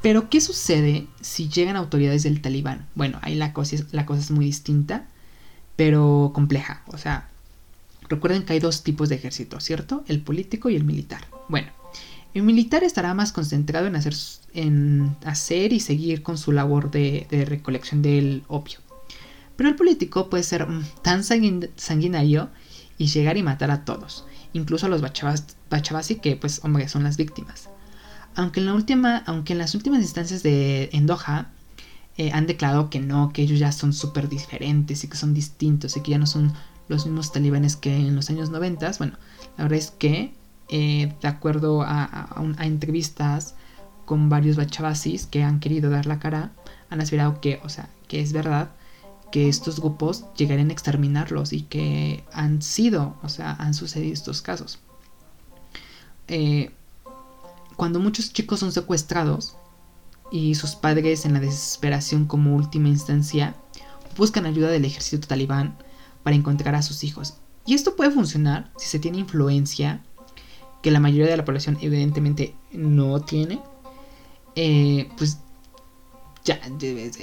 Pero 0.00 0.30
¿qué 0.30 0.40
sucede 0.40 1.06
si 1.20 1.50
llegan 1.50 1.76
autoridades 1.76 2.22
del 2.22 2.40
talibán? 2.40 2.86
Bueno, 2.94 3.18
ahí 3.20 3.34
la 3.34 3.52
cosa, 3.52 3.76
es, 3.76 4.30
muy 4.30 4.46
distinta, 4.46 5.06
pero 5.76 6.32
compleja. 6.34 6.84
O 6.86 6.96
sea, 6.96 7.28
recuerden 8.08 8.44
que 8.44 8.54
hay 8.54 8.60
dos 8.60 8.82
tipos 8.82 9.10
de 9.10 9.16
ejército, 9.16 9.60
¿cierto? 9.60 10.04
El 10.08 10.22
político 10.22 10.70
y 10.70 10.76
el 10.76 10.84
militar. 10.84 11.26
Bueno, 11.50 11.68
el 12.32 12.40
militar 12.42 12.82
estará 12.82 13.12
más 13.12 13.30
concentrado 13.30 13.86
en 13.86 13.96
hacer, 13.96 14.14
en 14.54 15.14
hacer 15.26 15.74
y 15.74 15.80
seguir 15.80 16.22
con 16.22 16.38
su 16.38 16.50
labor 16.50 16.90
de, 16.90 17.26
recolección 17.46 18.00
del 18.00 18.42
opio. 18.48 18.78
Pero 19.56 19.68
el 19.68 19.76
político 19.76 20.30
puede 20.30 20.44
ser 20.44 20.66
mm, 20.66 20.82
tan 21.02 21.24
sanguinario 21.24 22.48
y 22.96 23.08
llegar 23.08 23.36
y 23.36 23.42
matar 23.42 23.70
a 23.70 23.84
todos 23.84 24.24
incluso 24.54 24.86
a 24.86 24.88
los 24.88 25.02
Bachabasi, 25.02 26.16
que 26.16 26.36
pues 26.36 26.60
hombre 26.64 26.88
son 26.88 27.04
las 27.04 27.18
víctimas. 27.18 27.68
Aunque 28.34 28.60
en, 28.60 28.66
la 28.66 28.74
última, 28.74 29.22
aunque 29.26 29.52
en 29.52 29.58
las 29.58 29.74
últimas 29.74 30.00
instancias 30.00 30.42
de 30.42 30.88
Endoja 30.92 31.50
eh, 32.16 32.30
han 32.32 32.46
declarado 32.46 32.88
que 32.88 33.00
no, 33.00 33.32
que 33.32 33.42
ellos 33.42 33.58
ya 33.58 33.70
son 33.72 33.92
súper 33.92 34.28
diferentes 34.28 35.04
y 35.04 35.08
que 35.08 35.16
son 35.16 35.34
distintos 35.34 35.96
y 35.96 36.00
que 36.00 36.12
ya 36.12 36.18
no 36.18 36.26
son 36.26 36.52
los 36.88 37.04
mismos 37.06 37.32
talibanes 37.32 37.76
que 37.76 37.94
en 37.94 38.16
los 38.16 38.30
años 38.30 38.50
90, 38.50 38.92
bueno, 38.98 39.14
la 39.56 39.64
verdad 39.64 39.78
es 39.78 39.90
que 39.90 40.34
eh, 40.68 41.12
de 41.20 41.28
acuerdo 41.28 41.82
a, 41.82 42.42
entrevistas 42.60 43.54
con 44.04 44.28
varios 44.28 44.56
bachabasis 44.56 45.26
que 45.26 45.42
han 45.42 45.60
querido 45.60 45.90
dar 45.90 46.06
la 46.06 46.18
cara, 46.18 46.52
han 46.90 47.00
asegurado 47.00 47.40
que, 47.40 47.60
o 47.64 47.68
sea, 47.68 47.88
que 48.08 48.20
es 48.20 48.32
verdad 48.32 48.70
que 49.34 49.48
estos 49.48 49.80
grupos 49.80 50.26
llegarían 50.36 50.70
a 50.70 50.72
exterminarlos 50.72 51.52
y 51.52 51.62
que 51.62 52.22
han 52.32 52.62
sido, 52.62 53.16
o 53.20 53.28
sea, 53.28 53.56
han 53.58 53.74
sucedido 53.74 54.12
estos 54.12 54.42
casos. 54.42 54.78
Eh, 56.28 56.70
cuando 57.74 57.98
muchos 57.98 58.32
chicos 58.32 58.60
son 58.60 58.70
secuestrados 58.70 59.56
y 60.30 60.54
sus 60.54 60.76
padres 60.76 61.24
en 61.24 61.32
la 61.32 61.40
desesperación 61.40 62.26
como 62.26 62.54
última 62.54 62.86
instancia 62.86 63.56
buscan 64.16 64.46
ayuda 64.46 64.68
del 64.68 64.84
ejército 64.84 65.26
talibán 65.26 65.76
para 66.22 66.36
encontrar 66.36 66.76
a 66.76 66.82
sus 66.82 67.02
hijos. 67.02 67.34
Y 67.66 67.74
esto 67.74 67.96
puede 67.96 68.12
funcionar 68.12 68.70
si 68.76 68.86
se 68.86 69.00
tiene 69.00 69.18
influencia, 69.18 70.00
que 70.80 70.92
la 70.92 71.00
mayoría 71.00 71.26
de 71.26 71.36
la 71.36 71.44
población 71.44 71.76
evidentemente 71.80 72.54
no 72.70 73.20
tiene. 73.20 73.60
Eh, 74.54 75.10
pues 75.18 75.38
ya 76.44 76.60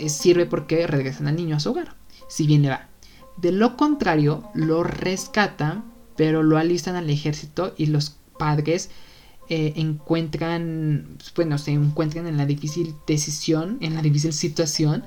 sirve 0.10 0.46
porque 0.46 0.88
regresan 0.88 1.28
al 1.28 1.38
niño 1.38 1.56
a 1.56 1.62
su 1.62 1.70
hogar 1.70 2.01
si 2.32 2.48
bien 2.48 2.62
le 2.62 2.70
va. 2.70 2.88
De 3.36 3.52
lo 3.52 3.76
contrario, 3.76 4.50
lo 4.54 4.84
rescatan, 4.84 5.84
pero 6.16 6.44
lo 6.44 6.58
alistan 6.58 6.96
al 6.96 7.10
ejército 7.10 7.74
y 7.78 7.88
los 7.88 8.16
padres 8.40 8.90
eh, 9.50 9.74
encuentran, 9.76 11.18
bueno, 11.36 11.58
se 11.58 11.72
encuentran 11.72 12.28
en 12.28 12.38
la 12.38 12.46
difícil 12.46 12.96
decisión, 13.06 13.78
en 13.82 13.96
la 13.96 14.02
difícil 14.02 14.32
situación 14.32 15.04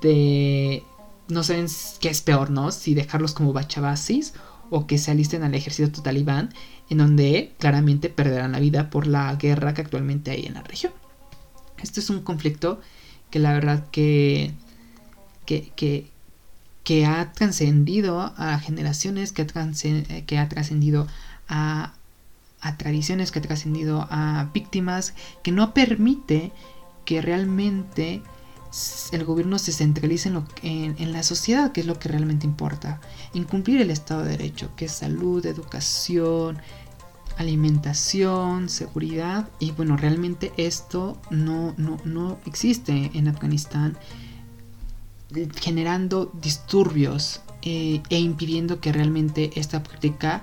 de 0.00 0.84
no 1.26 1.42
saben 1.42 1.66
qué 2.00 2.08
es 2.08 2.20
peor, 2.20 2.50
¿no? 2.50 2.70
Si 2.70 2.94
dejarlos 2.94 3.34
como 3.34 3.52
bachabasis 3.52 4.34
o 4.70 4.86
que 4.86 4.98
se 4.98 5.10
alisten 5.10 5.42
al 5.42 5.54
ejército 5.54 6.02
talibán, 6.02 6.50
en 6.88 6.98
donde 6.98 7.52
claramente 7.58 8.10
perderán 8.10 8.52
la 8.52 8.60
vida 8.60 8.90
por 8.90 9.08
la 9.08 9.34
guerra 9.34 9.74
que 9.74 9.80
actualmente 9.80 10.30
hay 10.30 10.46
en 10.46 10.54
la 10.54 10.62
región. 10.62 10.92
Este 11.82 11.98
es 11.98 12.10
un 12.10 12.22
conflicto 12.22 12.80
que 13.30 13.40
la 13.40 13.52
verdad 13.54 13.88
que, 13.90 14.52
que, 15.46 15.72
que 15.74 16.10
ha 17.06 17.32
trascendido 17.32 18.20
a 18.36 18.58
generaciones, 18.58 19.32
que 19.32 19.42
ha, 19.42 19.46
que 20.26 20.38
ha 20.38 20.48
trascendido 20.48 21.06
a, 21.48 21.94
tradiciones, 22.78 23.30
que 23.30 23.38
ha 23.38 23.42
trascendido 23.42 24.06
a 24.10 24.50
víctimas, 24.52 25.14
que 25.42 25.52
no 25.52 25.72
permite 25.72 26.52
que 27.04 27.22
realmente 27.22 28.22
el 29.12 29.24
gobierno 29.24 29.58
se 29.58 29.72
centralice 29.72 30.30
en, 30.62 30.94
en, 30.98 31.12
la 31.12 31.22
sociedad, 31.22 31.72
que 31.72 31.80
es 31.80 31.86
lo 31.86 31.98
que 31.98 32.08
realmente 32.08 32.46
importa. 32.46 33.00
Incumplir 33.34 33.80
el 33.80 33.90
Estado 33.90 34.22
de 34.22 34.30
Derecho, 34.30 34.70
que 34.76 34.84
es 34.84 34.92
salud, 34.92 35.44
educación, 35.46 36.58
alimentación, 37.36 38.68
seguridad. 38.68 39.48
Y 39.58 39.72
bueno, 39.72 39.96
realmente 39.96 40.52
esto 40.56 41.20
no, 41.30 41.74
no, 41.78 41.98
no 42.04 42.38
existe 42.46 43.10
en 43.14 43.28
Afganistán, 43.28 43.96
generando 45.60 46.30
disturbios 46.40 47.40
eh, 47.62 48.02
e 48.10 48.18
impidiendo 48.18 48.80
que 48.80 48.92
realmente 48.92 49.50
esta 49.54 49.82
práctica, 49.82 50.42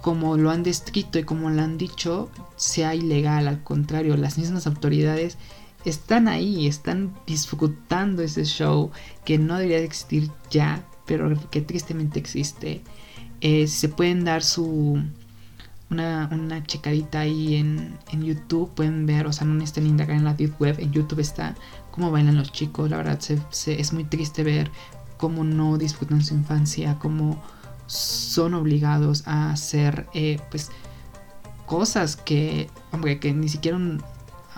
como 0.00 0.36
lo 0.36 0.50
han 0.50 0.62
descrito 0.62 1.18
y 1.18 1.24
como 1.24 1.50
lo 1.50 1.62
han 1.62 1.78
dicho, 1.78 2.30
sea 2.56 2.94
ilegal. 2.94 3.48
Al 3.48 3.62
contrario, 3.62 4.16
las 4.16 4.38
mismas 4.38 4.66
autoridades 4.66 5.38
están 5.84 6.28
ahí, 6.28 6.66
están 6.66 7.14
disfrutando 7.26 8.22
ese 8.22 8.44
show 8.44 8.90
que 9.24 9.38
no 9.38 9.56
debería 9.56 9.78
de 9.78 9.84
existir 9.84 10.30
ya, 10.50 10.84
pero 11.06 11.38
que 11.50 11.60
tristemente 11.60 12.18
existe. 12.18 12.82
Eh, 13.40 13.66
se 13.66 13.88
pueden 13.88 14.24
dar 14.24 14.42
su 14.42 15.02
una, 15.92 16.28
una 16.32 16.64
checadita 16.64 17.20
ahí 17.20 17.56
en, 17.56 17.98
YouTube, 18.12 18.70
pueden 18.74 19.06
ver, 19.06 19.26
o 19.26 19.32
sea, 19.32 19.46
no 19.46 19.54
necesitan 19.54 19.86
indagar 19.86 20.16
en 20.16 20.24
la 20.24 20.34
deep 20.34 20.54
web, 20.60 20.76
en 20.78 20.90
YouTube 20.92 21.20
está 21.20 21.54
cómo 21.92 22.10
bailan 22.10 22.36
los 22.36 22.50
chicos, 22.50 22.90
la 22.90 22.96
verdad 22.96 23.20
es 23.66 23.92
muy 23.92 24.04
triste 24.04 24.42
ver 24.42 24.72
cómo 25.18 25.44
no 25.44 25.78
disfrutan 25.78 26.24
su 26.24 26.34
infancia, 26.34 26.98
cómo 26.98 27.40
son 27.86 28.54
obligados 28.54 29.22
a 29.26 29.52
hacer, 29.52 30.08
eh, 30.14 30.40
pues, 30.50 30.70
cosas 31.66 32.16
que, 32.16 32.68
hombre, 32.90 33.20
que 33.20 33.32
ni 33.32 33.48
siquiera 33.48 33.76
un, 33.76 34.02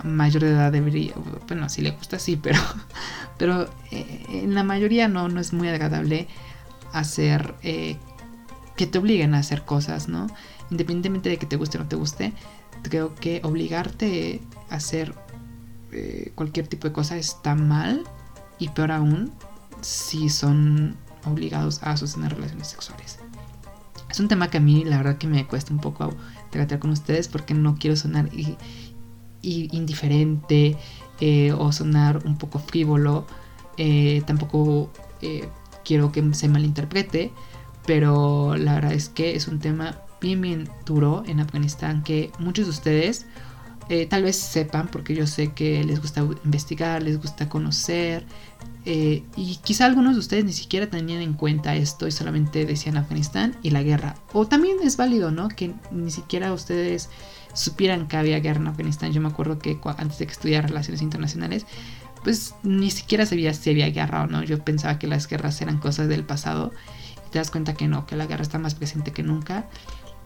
mayor 0.02 0.42
de 0.42 0.50
edad 0.50 0.72
debería, 0.72 1.12
bueno, 1.46 1.68
si 1.68 1.82
le 1.82 1.90
gusta 1.90 2.18
sí, 2.18 2.36
pero, 2.36 2.58
pero 3.38 3.68
eh, 3.90 4.24
en 4.28 4.54
la 4.54 4.64
mayoría 4.64 5.06
no, 5.08 5.28
no 5.28 5.40
es 5.40 5.52
muy 5.52 5.68
agradable 5.68 6.28
hacer, 6.92 7.54
eh, 7.62 7.96
que 8.76 8.86
te 8.86 8.98
obliguen 8.98 9.34
a 9.34 9.38
hacer 9.38 9.64
cosas, 9.64 10.08
¿no? 10.08 10.28
Independientemente 10.70 11.28
de 11.28 11.36
que 11.36 11.46
te 11.46 11.56
guste 11.56 11.78
o 11.78 11.82
no 11.82 11.88
te 11.88 11.96
guste, 11.96 12.32
creo 12.82 13.14
que 13.14 13.40
obligarte 13.44 14.40
a 14.70 14.76
hacer 14.76 15.14
cualquier 16.34 16.66
tipo 16.66 16.88
de 16.88 16.92
cosa 16.92 17.16
está 17.16 17.54
mal 17.54 18.02
y 18.58 18.68
peor 18.68 18.92
aún 18.92 19.32
si 19.80 20.28
son 20.28 20.96
obligados 21.24 21.82
a 21.82 21.96
sostener 21.96 22.34
relaciones 22.34 22.68
sexuales. 22.68 23.18
Es 24.10 24.20
un 24.20 24.28
tema 24.28 24.48
que 24.48 24.58
a 24.58 24.60
mí 24.60 24.84
la 24.84 24.98
verdad 24.98 25.18
que 25.18 25.26
me 25.26 25.46
cuesta 25.46 25.72
un 25.72 25.80
poco 25.80 26.14
tratar 26.50 26.78
con 26.78 26.90
ustedes 26.90 27.28
porque 27.28 27.52
no 27.52 27.76
quiero 27.76 27.96
sonar 27.96 28.30
indiferente 29.42 30.76
eh, 31.20 31.52
o 31.52 31.72
sonar 31.72 32.24
un 32.24 32.38
poco 32.38 32.58
frívolo. 32.58 33.26
Eh, 33.76 34.22
tampoco 34.26 34.90
eh, 35.20 35.48
quiero 35.84 36.12
que 36.12 36.32
se 36.32 36.48
malinterprete, 36.48 37.32
pero 37.86 38.56
la 38.56 38.74
verdad 38.74 38.92
es 38.92 39.08
que 39.08 39.34
es 39.34 39.48
un 39.48 39.58
tema 39.58 39.98
bien, 40.20 40.40
bien 40.40 40.68
duro 40.86 41.24
en 41.26 41.40
Afganistán 41.40 42.04
que 42.04 42.30
muchos 42.38 42.66
de 42.66 42.70
ustedes 42.70 43.26
tal 44.08 44.22
vez 44.22 44.36
sepan, 44.36 44.88
porque 44.88 45.14
yo 45.14 45.26
sé 45.26 45.52
que 45.52 45.84
les 45.84 46.00
gusta 46.00 46.22
investigar, 46.44 47.02
les 47.02 47.20
gusta 47.20 47.48
conocer, 47.48 48.24
y 48.86 49.56
quizá 49.62 49.86
algunos 49.86 50.14
de 50.14 50.20
ustedes 50.20 50.44
ni 50.44 50.52
siquiera 50.52 50.88
tenían 50.88 51.22
en 51.22 51.34
cuenta 51.34 51.74
esto 51.74 52.06
y 52.06 52.12
solamente 52.12 52.66
decían 52.66 52.96
Afganistán 52.96 53.56
y 53.62 53.70
la 53.70 53.82
guerra. 53.82 54.14
O 54.32 54.46
también 54.46 54.76
es 54.82 54.96
válido, 54.96 55.30
¿no? 55.30 55.48
Que 55.48 55.74
ni 55.90 56.10
siquiera 56.10 56.52
ustedes 56.52 57.08
supieran 57.54 58.08
que 58.08 58.16
había 58.16 58.40
guerra 58.40 58.60
en 58.60 58.66
Afganistán. 58.68 59.12
Yo 59.12 59.20
me 59.20 59.28
acuerdo 59.28 59.58
que 59.58 59.78
antes 59.96 60.18
de 60.18 60.26
que 60.26 60.32
estudiara 60.32 60.66
relaciones 60.66 61.02
internacionales, 61.02 61.66
pues 62.22 62.54
ni 62.62 62.90
siquiera 62.90 63.26
sabía 63.26 63.54
si 63.54 63.70
había 63.70 63.88
guerra 63.90 64.24
o 64.24 64.26
no. 64.26 64.42
Yo 64.42 64.58
pensaba 64.64 64.98
que 64.98 65.06
las 65.06 65.28
guerras 65.28 65.60
eran 65.60 65.78
cosas 65.78 66.08
del 66.08 66.24
pasado 66.24 66.72
y 67.26 67.30
te 67.30 67.38
das 67.38 67.50
cuenta 67.50 67.74
que 67.74 67.86
no, 67.86 68.06
que 68.06 68.16
la 68.16 68.26
guerra 68.26 68.42
está 68.42 68.58
más 68.58 68.74
presente 68.74 69.12
que 69.12 69.22
nunca 69.22 69.68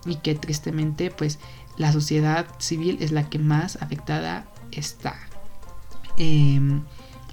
y 0.04 0.16
que 0.16 0.34
tristemente 0.34 1.10
pues 1.10 1.38
la 1.76 1.92
sociedad 1.92 2.46
civil 2.58 2.98
es 3.00 3.12
la 3.12 3.28
que 3.28 3.38
más 3.38 3.76
afectada 3.80 4.46
está. 4.72 5.16
Em, 6.16 6.82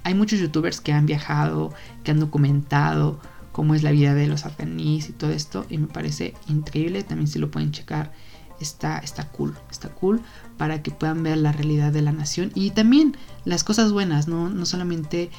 hay 0.04 0.14
muchos 0.14 0.38
youtubers 0.38 0.80
que 0.80 0.92
han 0.92 1.06
viajado, 1.06 1.72
que 2.04 2.12
han 2.12 2.20
documentado 2.20 3.20
cómo 3.52 3.74
es 3.74 3.82
la 3.82 3.90
vida 3.90 4.14
de 4.14 4.26
los 4.26 4.44
afganíes 4.44 5.08
y 5.08 5.12
todo 5.12 5.30
esto 5.30 5.66
y 5.68 5.78
me 5.78 5.86
parece 5.86 6.34
increíble, 6.48 7.02
también 7.02 7.26
si 7.26 7.38
lo 7.38 7.50
pueden 7.50 7.72
checar 7.72 8.12
está, 8.60 8.98
está 8.98 9.28
cool, 9.28 9.54
está 9.70 9.88
cool 9.90 10.20
para 10.56 10.82
que 10.82 10.90
puedan 10.90 11.22
ver 11.22 11.38
la 11.38 11.52
realidad 11.52 11.92
de 11.92 12.02
la 12.02 12.12
nación 12.12 12.52
y 12.54 12.70
también 12.70 13.16
las 13.44 13.64
cosas 13.64 13.92
buenas, 13.92 14.28
no, 14.28 14.48
no 14.48 14.66
solamente 14.66 15.30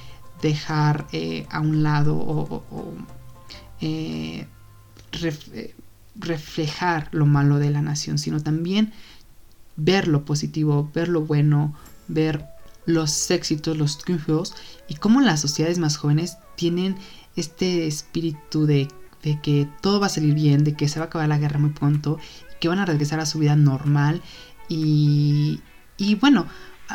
dejar 0.42 1.08
eh, 1.12 1.46
a 1.50 1.60
un 1.60 1.84
lado 1.84 2.16
o, 2.16 2.64
eh, 3.82 4.48
eh, 5.22 5.76
reflejar 6.20 7.10
lo 7.12 7.26
malo 7.26 7.60
de 7.60 7.72
la 7.72 7.82
nación, 7.82 8.18
sino 8.18 8.42
también 8.42 8.94
ver 9.76 10.08
lo 10.08 10.26
positivo, 10.26 10.90
ver 10.94 11.08
lo 11.08 11.22
bueno, 11.22 11.76
ver 12.08 12.46
los 12.86 13.30
éxitos, 13.32 13.78
los 13.78 13.98
triunfos 13.98 14.56
y 14.88 14.96
cómo 14.96 15.22
las 15.22 15.42
sociedades 15.42 15.78
más 15.78 15.98
jóvenes 15.98 16.38
tienen 16.56 16.96
este 17.36 17.86
espíritu 17.86 18.66
de, 18.66 18.88
de, 19.22 19.40
que 19.42 19.68
todo 19.82 20.00
va 20.00 20.08
a 20.08 20.10
salir 20.10 20.34
bien, 20.34 20.64
de 20.64 20.74
que 20.74 20.88
se 20.88 21.00
va 21.00 21.06
a 21.06 21.08
acabar 21.08 21.28
la 21.28 21.38
guerra 21.38 21.60
muy 21.60 21.70
pronto 21.72 22.18
que 22.60 22.68
van 22.68 22.80
a 22.80 22.86
regresar 22.86 23.20
a 23.20 23.26
su 23.26 23.40
vida 23.40 23.56
normal. 23.56 24.22
Y, 24.70 25.62
y 25.98 26.16
bueno, 26.16 26.48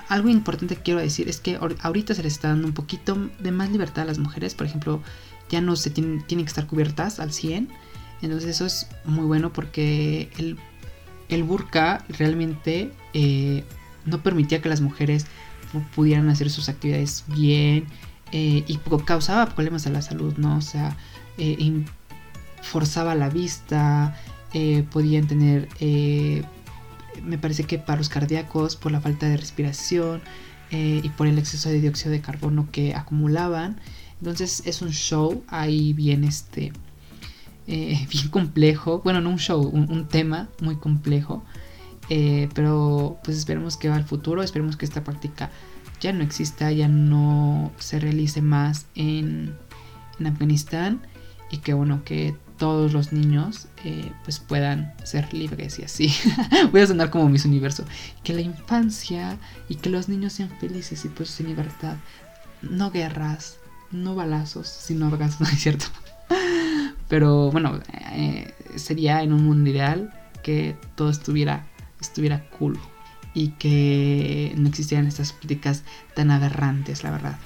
algo 0.09 0.29
importante 0.29 0.77
que 0.77 0.83
quiero 0.83 1.01
decir 1.01 1.29
es 1.29 1.41
que 1.41 1.57
ahorita 1.57 2.15
se 2.15 2.23
les 2.23 2.35
está 2.35 2.49
dando 2.49 2.67
un 2.67 2.75
poquito 2.75 3.31
de 3.39 3.53
más 3.53 3.71
libertad 3.71 4.03
a 4.03 4.07
las 4.07 4.19
mujeres, 4.19 4.55
por 4.55 4.67
ejemplo, 4.67 5.03
ya 5.51 5.61
no 5.61 5.77
se 5.77 5.91
tienen, 5.91 6.27
tienen 6.27 6.47
que 6.47 6.51
estar 6.51 6.67
cubiertas 6.67 7.21
al 7.21 7.33
100, 7.33 7.69
entonces 8.23 8.51
eso 8.51 8.67
es 8.67 8.87
muy 9.05 9.25
bueno 9.25 9.53
porque 9.53 10.31
el, 10.39 10.57
el 11.29 11.43
burka 11.43 12.05
realmente 12.09 12.93
eh, 13.15 13.65
no 14.07 14.23
permitía 14.23 14.63
que 14.63 14.69
las 14.69 14.81
mujeres 14.81 15.27
pudieran 15.95 16.29
hacer 16.29 16.51
sus 16.51 16.69
actividades 16.69 17.25
bien 17.29 17.87
eh, 18.31 18.65
y 18.67 18.77
causaba 19.05 19.47
problemas 19.47 19.87
a 19.87 19.91
la 19.91 20.03
salud, 20.03 20.35
¿no? 20.37 20.57
O 20.57 20.61
sea, 20.61 20.97
eh, 21.39 21.85
forzaba 22.63 23.15
la 23.15 23.29
vista, 23.29 24.17
podían 24.91 25.27
tener, 25.27 25.69
me 27.25 27.39
parece 27.39 27.65
que 27.65 27.79
paros 27.79 28.09
cardíacos 28.09 28.77
por 28.77 28.93
la 28.93 29.01
falta 29.01 29.29
de 29.29 29.37
respiración 29.37 30.21
y 30.71 31.09
por 31.11 31.27
el 31.27 31.39
exceso 31.39 31.71
de 31.71 31.81
dióxido 31.81 32.13
de 32.13 32.21
carbono 32.21 32.69
que 32.71 32.95
acumulaban. 32.95 33.81
Entonces 34.21 34.63
es 34.67 34.83
un 34.83 34.93
show 34.93 35.43
ahí 35.49 35.95
bien 35.95 36.23
este, 36.23 36.73
bien 37.67 38.29
complejo. 38.31 39.01
Bueno, 39.05 39.21
no 39.21 39.31
un 39.31 39.39
show, 39.39 39.63
un, 39.63 40.07
tema 40.09 40.49
muy 40.61 40.77
complejo. 40.77 41.45
pero 42.09 43.19
pues 43.25 43.37
esperemos 43.39 43.77
que 43.77 43.89
va 43.89 43.97
al 43.97 44.05
futuro, 44.05 44.43
esperemos 44.43 44.77
que 44.77 44.85
esta 44.85 45.05
práctica 45.05 45.51
ya 46.01 46.13
no 46.13 46.25
exista, 46.25 46.73
ya 46.73 46.89
no 46.89 47.73
se 47.79 48.01
realice 48.01 48.43
más 48.43 48.87
en, 48.97 49.55
en 50.19 50.27
Afganistán 50.27 51.01
y 51.51 51.59
que 51.59 51.75
bueno, 51.75 52.03
que 52.05 52.35
todos 52.63 52.93
los 52.93 53.13
niños 53.13 53.67
eh, 53.85 54.13
pues 54.23 54.39
puedan 54.39 54.95
ser 55.03 55.35
libres 55.35 55.81
y 55.81 55.83
así. 55.83 56.15
Voy 56.71 56.81
a 56.81 56.87
sonar 56.87 57.11
como 57.11 57.29
mis 57.29 57.45
universo. 57.45 57.85
Que 58.23 58.33
la 58.33 58.41
infancia 58.41 59.37
y 59.69 59.75
que 59.75 59.91
los 59.91 60.09
niños 60.09 60.33
sean 60.35 60.51
felices 60.61 61.05
y 61.05 61.09
pues 61.09 61.41
en 61.41 61.49
libertad. 61.49 61.97
No 62.63 62.93
guerras, 62.93 63.57
no 63.91 64.15
balazos, 64.15 64.69
sino 64.69 65.09
orgasmos, 65.09 65.41
¿no 65.51 65.57
es 65.57 65.61
cierto? 65.61 65.87
Pero 67.13 67.51
bueno, 67.51 67.79
eh, 68.15 68.55
sería 68.77 69.23
en 69.23 69.35
un 69.35 69.45
mundo 69.45 69.69
ideal 69.69 70.11
que 70.43 70.77
todo 70.95 71.11
estuviera, 71.11 71.67
estuviera 72.01 72.49
cool 72.59 72.79
y 73.35 73.49
que 73.49 74.55
no 74.57 74.67
existieran 74.71 75.07
estas 75.07 75.35
políticas 75.35 75.85
tan 76.15 76.31
aberrantes, 76.31 77.05
la 77.05 77.11
verdad. 77.11 77.37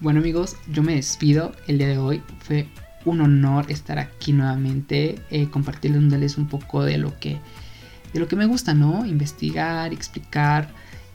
Bueno 0.00 0.18
amigos, 0.18 0.56
yo 0.68 0.82
me 0.82 0.96
despido. 0.96 1.52
El 1.68 1.78
día 1.78 1.86
de 1.86 1.98
hoy 1.98 2.22
fue 2.40 2.66
un 3.04 3.20
honor 3.20 3.66
estar 3.70 4.00
aquí 4.00 4.32
nuevamente, 4.32 5.20
eh, 5.30 5.48
compartirles 5.48 6.36
un 6.36 6.48
poco 6.48 6.82
de 6.82 6.98
lo 6.98 7.16
que 7.20 7.38
de 8.12 8.18
lo 8.18 8.26
que 8.26 8.34
me 8.34 8.46
gusta, 8.46 8.74
¿no? 8.74 9.06
Investigar, 9.06 9.92
explicar 9.92 10.70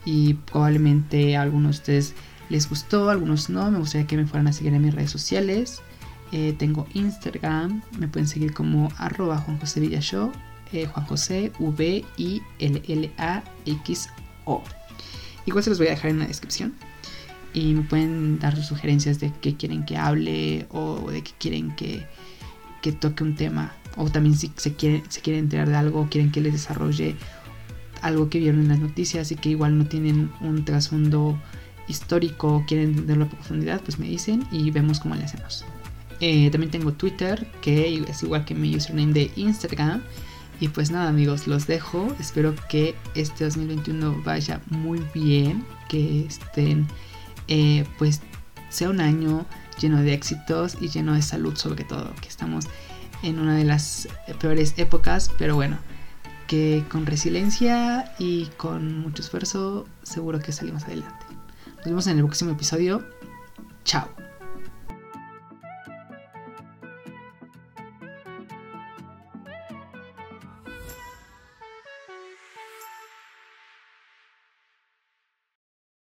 y 0.06 0.36
probablemente 0.36 1.36
a 1.36 1.42
algunos 1.42 1.72
de 1.72 1.80
ustedes 1.80 2.14
les 2.48 2.70
gustó, 2.70 3.10
a 3.10 3.12
algunos 3.12 3.50
no. 3.50 3.70
Me 3.72 3.80
gustaría 3.80 4.08
que 4.08 4.16
me 4.16 4.26
fueran 4.26 4.48
a 4.48 4.54
seguir 4.54 4.74
en 4.74 4.84
mis 4.84 4.96
redes 4.96 5.12
sociales. 5.12 5.82
Eh, 6.32 6.54
tengo 6.58 6.88
Instagram, 6.94 7.82
me 8.00 8.08
pueden 8.08 8.28
seguir 8.28 8.54
como 8.54 8.90
arroba 8.98 9.38
Juan 9.38 9.60
José 9.60 9.80
Villashow, 9.80 10.32
eh, 10.74 10.86
Juan 10.86 11.06
José 11.06 11.52
V 11.60 12.04
I 12.18 12.42
L 12.60 12.82
L 12.88 13.12
A 13.18 13.44
X 13.66 14.10
O. 14.46 14.64
Igual 15.46 15.64
se 15.64 15.70
los 15.70 15.80
voy 15.80 15.88
a 15.88 15.92
dejar 15.92 16.12
en 16.12 16.20
la 16.20 16.28
descripción. 16.28 16.74
y 17.56 17.74
me 17.74 17.84
pueden 17.84 18.38
dar 18.40 18.56
sus 18.56 18.66
sugerencias 18.66 19.20
de 19.20 19.32
qué 19.42 19.56
quieren 19.56 19.86
que 19.86 19.96
hable 19.98 20.68
o 20.70 21.10
de 21.10 21.24
qué 21.24 21.32
quieren 21.40 21.74
que, 21.76 22.06
que 22.82 22.92
toque 22.92 23.24
un 23.24 23.36
tema. 23.36 23.72
O 23.96 24.10
también 24.10 24.36
si 24.36 24.52
se 24.58 24.76
quieren, 24.76 25.04
se 25.10 25.22
quieren 25.22 25.46
enterar 25.46 25.70
de 25.70 25.76
algo 25.76 26.08
quieren 26.10 26.32
que 26.32 26.42
les 26.42 26.52
desarrolle 26.52 27.16
algo 28.02 28.30
que 28.30 28.40
vieron 28.40 28.60
en 28.60 28.68
las 28.68 28.80
noticias 28.80 29.32
y 29.32 29.36
que 29.36 29.50
igual 29.50 29.78
no 29.78 29.86
tienen 29.86 30.30
un 30.42 30.66
trasfondo 30.66 31.42
histórico 31.88 32.64
quieren 32.68 32.90
entenderlo 32.90 33.26
a 33.26 33.30
profundidad, 33.30 33.82
pues 33.82 34.00
me 34.00 34.08
dicen 34.08 34.46
y 34.52 34.70
vemos 34.72 35.00
cómo 35.00 35.16
le 35.16 35.24
hacemos. 35.24 35.64
Eh, 36.20 36.50
también 36.50 36.72
tengo 36.72 36.94
Twitter, 36.94 37.48
que 37.62 38.04
es 38.08 38.24
igual 38.24 38.46
que 38.46 38.56
mi 38.56 38.76
username 38.76 39.14
de 39.14 39.32
Instagram. 39.36 40.02
Y 40.60 40.70
pues 40.70 40.90
nada 40.90 41.10
amigos, 41.10 41.48
los 41.48 41.68
dejo. 41.68 42.08
Espero 42.20 42.56
que 42.70 42.96
este 43.14 43.44
2021 43.44 44.22
vaya 44.24 44.62
muy 44.68 45.02
bien, 45.14 45.66
que 45.90 46.26
estén 46.26 46.88
eh, 47.48 47.86
pues 47.98 48.22
sea 48.70 48.90
un 48.90 49.02
año 49.02 49.46
lleno 49.80 50.02
de 50.02 50.14
éxitos 50.14 50.78
y 50.80 50.88
lleno 50.88 51.14
de 51.14 51.22
salud 51.22 51.56
sobre 51.56 51.84
todo, 51.84 52.14
que 52.22 52.30
estamos 52.30 52.66
en 53.24 53.40
una 53.40 53.56
de 53.56 53.66
las 53.66 54.08
peores 54.40 54.74
épocas, 54.78 55.32
pero 55.38 55.56
bueno, 55.56 55.78
que 56.48 56.84
con 56.90 57.06
resiliencia 57.06 58.14
y 58.20 58.46
con 58.58 59.00
mucho 59.00 59.22
esfuerzo 59.22 59.86
seguro 60.04 60.40
que 60.40 60.52
salimos 60.52 60.84
adelante. 60.84 61.26
Nos 61.78 61.86
vemos 61.86 62.08
en 62.08 62.18
el 62.18 62.26
próximo 62.26 62.52
episodio. 62.52 63.06
Chao. 63.84 64.35